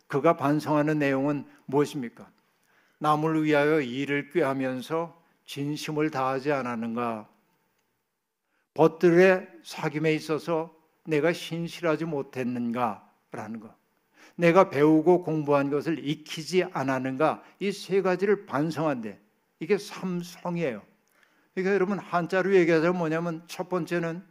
그가 0.08 0.38
반성하는 0.38 1.00
내용은 1.00 1.46
무엇입니까? 1.66 2.30
남을 3.00 3.44
위하여 3.44 3.82
일을 3.82 4.30
꾀하면서 4.30 5.22
진심을 5.46 6.12
다하지 6.12 6.52
않았는가? 6.52 7.28
벗들의 8.76 9.48
사귐에 9.64 10.16
있어서 10.16 10.76
내가 11.06 11.34
신실하지 11.34 12.06
못했는가라는 12.06 13.60
것. 13.60 13.83
내가 14.36 14.69
배우고 14.69 15.24
공부한 15.24 15.69
것을 15.69 16.06
익히지 16.08 16.63
않았는가? 16.74 17.43
이 17.60 17.72
세 17.72 18.02
가지를 18.02 18.46
반성한대. 18.46 19.19
이게 19.60 19.78
삼성이에요. 19.78 20.82
그러니까 21.54 21.74
여러분 21.74 22.00
한자로 22.00 22.56
얘기하자면 22.56 22.98
뭐냐면 22.98 23.43
첫 23.48 23.69
번째는 23.69 24.24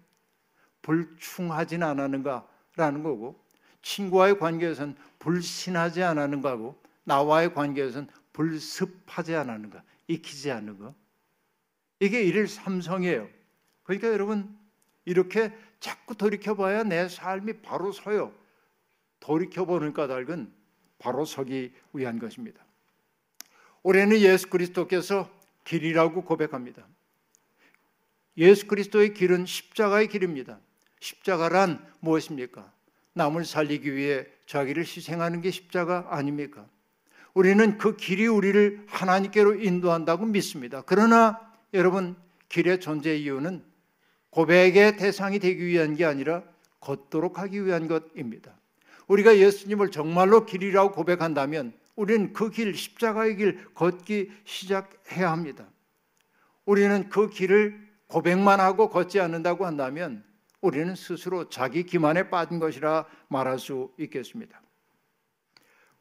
불충하진 0.82 1.82
않았는가라는 1.82 3.02
거고 3.02 3.40
친구와의 3.82 4.38
관계에서는 4.38 4.96
불신하지 5.20 6.02
않았는가 6.02 6.50
하고 6.50 6.80
나와의 7.04 7.54
관계에서는 7.54 8.08
불습하지 8.32 9.36
않았는가 9.36 9.82
익히지 10.08 10.50
않는 10.50 10.78
거 10.78 10.94
이게 12.00 12.22
일일 12.22 12.48
삼성이에요. 12.48 13.28
그러니까 13.84 14.08
여러분 14.08 14.58
이렇게 15.04 15.52
자꾸 15.78 16.16
돌이켜봐야 16.16 16.82
내 16.82 17.08
삶이 17.08 17.62
바로 17.62 17.92
서요. 17.92 18.32
돌이켜보는 19.22 19.92
까닭은 19.92 20.52
바로 20.98 21.24
서기 21.24 21.72
위한 21.92 22.18
것입니다. 22.18 22.64
올해는 23.82 24.18
예수 24.18 24.48
그리스도께서 24.50 25.30
길이라고 25.64 26.24
고백합니다. 26.24 26.86
예수 28.36 28.66
그리스도의 28.66 29.14
길은 29.14 29.46
십자가의 29.46 30.08
길입니다. 30.08 30.58
십자가란 31.00 31.84
무엇입니까? 32.00 32.72
남을 33.14 33.44
살리기 33.44 33.94
위해 33.94 34.26
자기를 34.46 34.84
희생하는 34.84 35.40
게 35.40 35.50
십자가 35.50 36.06
아닙니까? 36.10 36.66
우리는 37.34 37.78
그 37.78 37.96
길이 37.96 38.26
우리를 38.26 38.84
하나님께로 38.88 39.60
인도한다고 39.60 40.26
믿습니다. 40.26 40.82
그러나 40.84 41.40
여러분, 41.74 42.16
길의 42.48 42.80
존재 42.80 43.16
이유는 43.16 43.64
고백의 44.30 44.96
대상이 44.96 45.38
되기 45.38 45.64
위한 45.64 45.94
게 45.94 46.04
아니라 46.04 46.42
걷도록 46.80 47.38
하기 47.38 47.64
위한 47.64 47.86
것입니다. 47.88 48.54
우리가 49.08 49.36
예수님을 49.36 49.90
정말로 49.90 50.46
길이라고 50.46 50.92
고백한다면 50.92 51.72
우리는 51.96 52.32
그 52.32 52.50
길, 52.50 52.74
십자가의 52.74 53.36
길 53.36 53.74
걷기 53.74 54.30
시작해야 54.44 55.30
합니다. 55.30 55.68
우리는 56.64 57.08
그 57.08 57.28
길을 57.28 57.78
고백만 58.06 58.60
하고 58.60 58.88
걷지 58.88 59.20
않는다고 59.20 59.66
한다면 59.66 60.24
우리는 60.60 60.94
스스로 60.94 61.48
자기 61.48 61.82
기만에 61.84 62.30
빠진 62.30 62.58
것이라 62.60 63.06
말할 63.28 63.58
수 63.58 63.92
있겠습니다. 63.98 64.62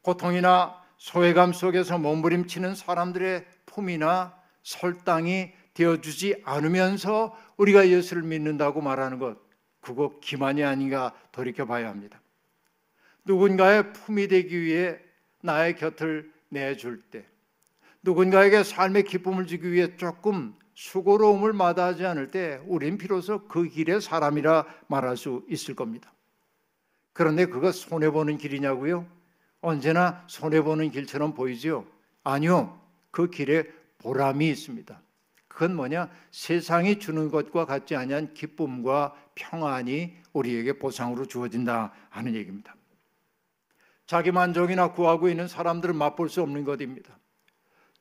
고통이나 0.01 0.81
소외감 0.97 1.51
속에서 1.51 1.97
몸부림치는 1.97 2.75
사람들의 2.75 3.45
품이나 3.65 4.37
설당이 4.63 5.51
되어주지 5.73 6.43
않으면서 6.45 7.35
우리가 7.57 7.89
예수를 7.89 8.21
믿는다고 8.23 8.81
말하는 8.81 9.17
것, 9.17 9.37
그거 9.79 10.19
기만이 10.21 10.63
아닌가 10.63 11.13
돌이켜 11.31 11.65
봐야 11.65 11.89
합니다. 11.89 12.20
누군가의 13.25 13.93
품이 13.93 14.27
되기 14.27 14.62
위해 14.62 14.99
나의 15.41 15.75
곁을 15.75 16.31
내줄 16.49 17.01
때, 17.12 17.25
누군가에게 18.03 18.63
삶의 18.63 19.03
기쁨을 19.03 19.45
주기 19.47 19.71
위해 19.71 19.95
조금 19.97 20.55
수고로움을 20.73 21.53
마다하지 21.53 22.05
않을 22.05 22.31
때, 22.31 22.60
우린 22.65 22.97
비로소 22.97 23.47
그 23.47 23.67
길의 23.67 24.01
사람이라 24.01 24.65
말할 24.88 25.17
수 25.17 25.45
있을 25.49 25.75
겁니다. 25.75 26.12
그런데 27.13 27.45
그거 27.45 27.71
손해보는 27.71 28.38
길이냐고요? 28.38 29.05
언제나 29.62 30.23
손해보는 30.27 30.91
길처럼 30.91 31.34
보이지요? 31.34 31.86
아니요. 32.23 32.81
그 33.12 33.29
길에 33.29 33.65
보람이 33.99 34.49
있습니다. 34.49 35.01
그건 35.47 35.75
뭐냐? 35.75 36.10
세상이 36.31 36.97
주는 36.97 37.29
것과 37.29 37.65
같지 37.65 37.95
아니한 37.95 38.34
기쁨과 38.34 39.13
평안이 39.36 40.15
우리에게 40.34 40.79
보상으로 40.79 41.25
주어진다 41.25 41.91
하는 42.10 42.34
얘기입니다. 42.36 42.73
자기 44.12 44.30
만족이나 44.34 44.91
구하고 44.91 45.30
있는 45.30 45.47
사람들은 45.47 45.95
맛볼 45.95 46.28
수 46.28 46.41
없는 46.41 46.65
것입니다. 46.65 47.17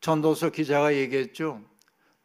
전도서 0.01 0.51
기자가 0.51 0.93
얘기했죠. 0.93 1.63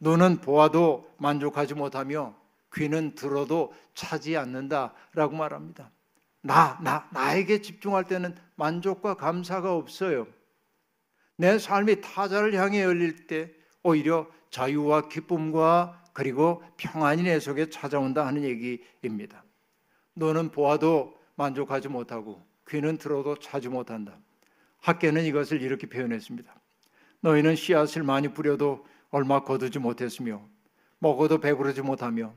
눈은 0.00 0.40
보아도 0.40 1.08
만족하지 1.18 1.74
못하며 1.74 2.34
귀는 2.74 3.14
들어도 3.14 3.72
차지 3.94 4.36
않는다라고 4.36 5.36
말합니다. 5.36 5.92
나, 6.40 6.80
나, 6.82 7.08
나에게 7.12 7.62
집중할 7.62 8.06
때는 8.06 8.34
만족과 8.56 9.14
감사가 9.14 9.72
없어요. 9.72 10.26
내 11.36 11.56
삶이 11.56 12.00
타자를 12.00 12.54
향해 12.54 12.82
열릴 12.82 13.28
때 13.28 13.52
오히려 13.84 14.26
자유와 14.50 15.06
기쁨과 15.06 16.06
그리고 16.12 16.60
평안이 16.76 17.22
내 17.22 17.38
속에 17.38 17.70
찾아온다 17.70 18.26
하는 18.26 18.42
얘기입니다. 18.42 19.44
너는 20.14 20.50
보아도 20.50 21.16
만족하지 21.36 21.86
못하고 21.86 22.44
귀는 22.68 22.98
들어도 22.98 23.38
차지 23.38 23.68
못한다. 23.68 24.18
학계는 24.78 25.24
이것을 25.24 25.62
이렇게 25.62 25.86
표현했습니다. 25.88 26.54
너희는 27.20 27.56
씨앗을 27.56 28.02
많이 28.02 28.28
뿌려도 28.28 28.86
얼마 29.10 29.40
거두지 29.40 29.78
못했으며 29.78 30.42
먹어도 30.98 31.38
배부르지 31.38 31.82
못하며 31.82 32.34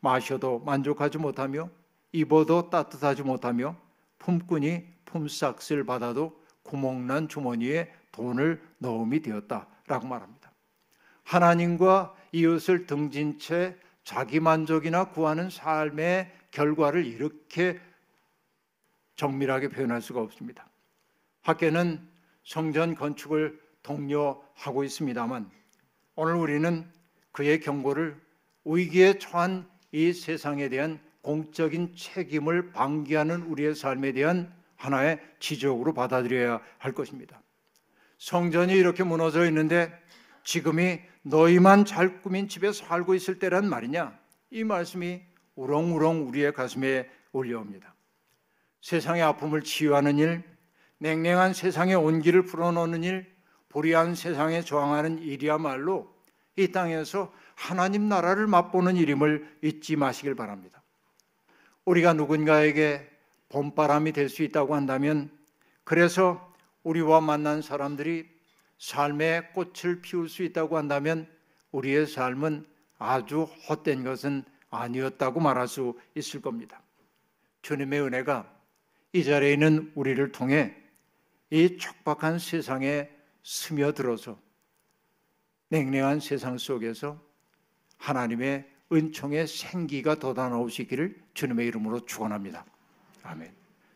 마셔도 0.00 0.58
만족하지 0.60 1.18
못하며 1.18 1.70
입어도 2.12 2.70
따뜻하지 2.70 3.22
못하며 3.22 3.76
품꾼이 4.18 4.84
품삯을 5.04 5.84
받아도 5.84 6.40
구멍난 6.62 7.28
주머니에 7.28 7.92
돈을 8.12 8.62
넣음이 8.78 9.20
되었다라고 9.20 10.06
말합니다. 10.06 10.52
하나님과 11.24 12.14
이웃을 12.32 12.86
등진 12.86 13.38
채 13.38 13.76
자기 14.04 14.40
만족이나 14.40 15.10
구하는 15.10 15.50
삶의 15.50 16.30
결과를 16.50 17.06
이렇게 17.06 17.80
정밀하게 19.16 19.68
표현할 19.68 20.00
수가 20.02 20.20
없습니다. 20.20 20.68
학계는 21.42 22.08
성전 22.44 22.94
건축을 22.94 23.60
독려하고 23.82 24.84
있습니다만 24.84 25.50
오늘 26.14 26.34
우리는 26.34 26.90
그의 27.32 27.60
경고를 27.60 28.20
위기에 28.64 29.18
처한 29.18 29.68
이 29.90 30.12
세상에 30.12 30.68
대한 30.68 31.00
공적인 31.22 31.94
책임을 31.96 32.72
방기하는 32.72 33.42
우리의 33.42 33.74
삶에 33.74 34.12
대한 34.12 34.52
하나의 34.76 35.20
지적으로 35.38 35.94
받아들여야 35.94 36.60
할 36.78 36.92
것입니다. 36.92 37.40
성전이 38.18 38.72
이렇게 38.74 39.04
무너져 39.04 39.46
있는데 39.46 39.92
지금이 40.44 41.00
너희만 41.22 41.84
잘 41.84 42.20
꾸민 42.20 42.48
집에 42.48 42.72
살고 42.72 43.14
있을 43.14 43.38
때란 43.38 43.68
말이냐? 43.68 44.18
이 44.50 44.64
말씀이 44.64 45.22
우렁우렁 45.54 46.28
우리의 46.28 46.52
가슴에 46.52 47.08
올려옵니다. 47.32 47.91
세상의 48.82 49.22
아픔을 49.22 49.62
치유하는 49.62 50.18
일, 50.18 50.42
냉랭한 50.98 51.54
세상의 51.54 51.94
온기를 51.94 52.44
풀어놓는 52.44 53.04
일, 53.04 53.32
불의한 53.68 54.14
세상에 54.14 54.60
저항하는 54.60 55.18
일이야말로 55.20 56.14
이 56.56 56.70
땅에서 56.70 57.32
하나님 57.54 58.08
나라를 58.08 58.46
맛보는 58.46 58.96
일임을 58.96 59.58
잊지 59.62 59.96
마시길 59.96 60.34
바랍니다. 60.34 60.82
우리가 61.84 62.12
누군가에게 62.12 63.08
봄바람이 63.48 64.12
될 64.12 64.28
수 64.28 64.42
있다고 64.42 64.74
한다면 64.74 65.30
그래서 65.84 66.52
우리와 66.82 67.20
만난 67.20 67.62
사람들이 67.62 68.28
삶의 68.78 69.52
꽃을 69.52 70.00
피울 70.02 70.28
수 70.28 70.42
있다고 70.42 70.76
한다면 70.76 71.28
우리의 71.70 72.06
삶은 72.06 72.66
아주 72.98 73.44
헛된 73.68 74.04
것은 74.04 74.44
아니었다고 74.70 75.40
말할 75.40 75.68
수 75.68 75.98
있을 76.14 76.40
겁니다. 76.40 76.82
주님의 77.62 78.00
은혜가 78.02 78.61
이 79.12 79.24
자리에 79.24 79.52
있는 79.52 79.92
우리를 79.94 80.32
통해 80.32 80.74
이 81.50 81.76
촉박한 81.76 82.38
세상에 82.38 83.10
스며들어서 83.42 84.40
냉랭한 85.68 86.20
세상 86.20 86.56
속에서 86.58 87.20
하나님의 87.98 88.68
은총의 88.90 89.46
생기가 89.46 90.14
돋아나오시기를 90.14 91.20
주님의 91.34 91.66
이름으로 91.68 92.04
축원합니다. 92.04 92.64
아멘. 93.22 93.52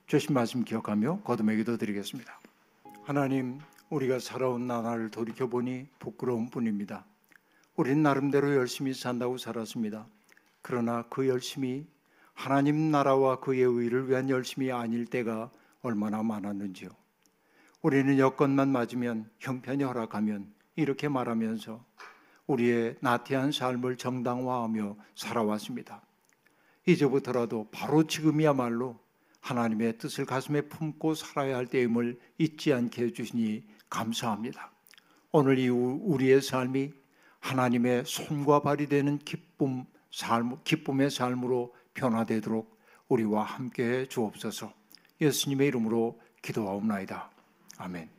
주신 0.07 0.35
말씀 0.35 0.65
기억하며 0.65 1.23
거듭의 1.23 1.59
기도 1.59 1.77
드리겠습니다. 1.77 2.41
하나님, 3.05 3.59
우리가 3.91 4.19
살아온 4.19 4.67
나날을 4.67 5.11
돌이켜 5.11 5.49
보니 5.49 5.89
부끄러운 5.99 6.49
뿐입니다. 6.49 7.05
우린 7.75 8.03
나름대로 8.03 8.55
열심히 8.55 8.95
산다고 8.95 9.37
살았습니다. 9.37 10.07
그러나 10.63 11.05
그 11.09 11.29
열심이 11.29 11.87
하나님 12.37 12.91
나라와 12.91 13.41
그의 13.41 13.63
의를 13.63 14.09
위한 14.09 14.29
열심이 14.29 14.71
아닐 14.71 15.07
때가 15.07 15.51
얼마나 15.81 16.23
많았는지요. 16.23 16.91
우리는 17.81 18.19
여건만 18.19 18.69
맞으면 18.69 19.31
형편이 19.41 19.83
허락하면 19.83 20.53
이렇게 20.77 21.09
말하면서 21.09 21.83
우리의 22.47 22.97
나태한 23.01 23.53
삶을 23.53 23.97
정당화하며 23.97 24.97
살아왔습니다. 25.17 26.03
이제부터라도 26.87 27.69
바로 27.73 28.07
지금이야말로 28.07 29.01
하나님의 29.41 29.97
뜻을 29.99 30.27
가슴에 30.27 30.61
품고 30.63 31.15
살아야 31.15 31.57
할 31.57 31.67
때임을 31.67 32.21
잊지 32.39 32.73
않게 32.73 33.03
해주시니 33.07 33.65
감사합니다. 33.89 34.71
오늘 35.33 35.59
이후 35.59 36.01
우리의 36.03 36.43
삶이 36.43 36.93
하나님의 37.41 38.05
손과 38.05 38.61
발이 38.61 38.89
되는 38.89 39.19
기쁨, 39.19 39.85
삶, 40.11 40.63
기쁨의 40.65 41.11
삶으로 41.11 41.75
변화되도록 41.97 42.79
우리와 43.09 43.43
함께 43.43 43.85
해 43.85 44.07
주옵소서. 44.07 44.73
예수님의 45.21 45.69
이름으로 45.69 46.21
기도하옵나이다. 46.43 47.31
아멘. 47.79 48.16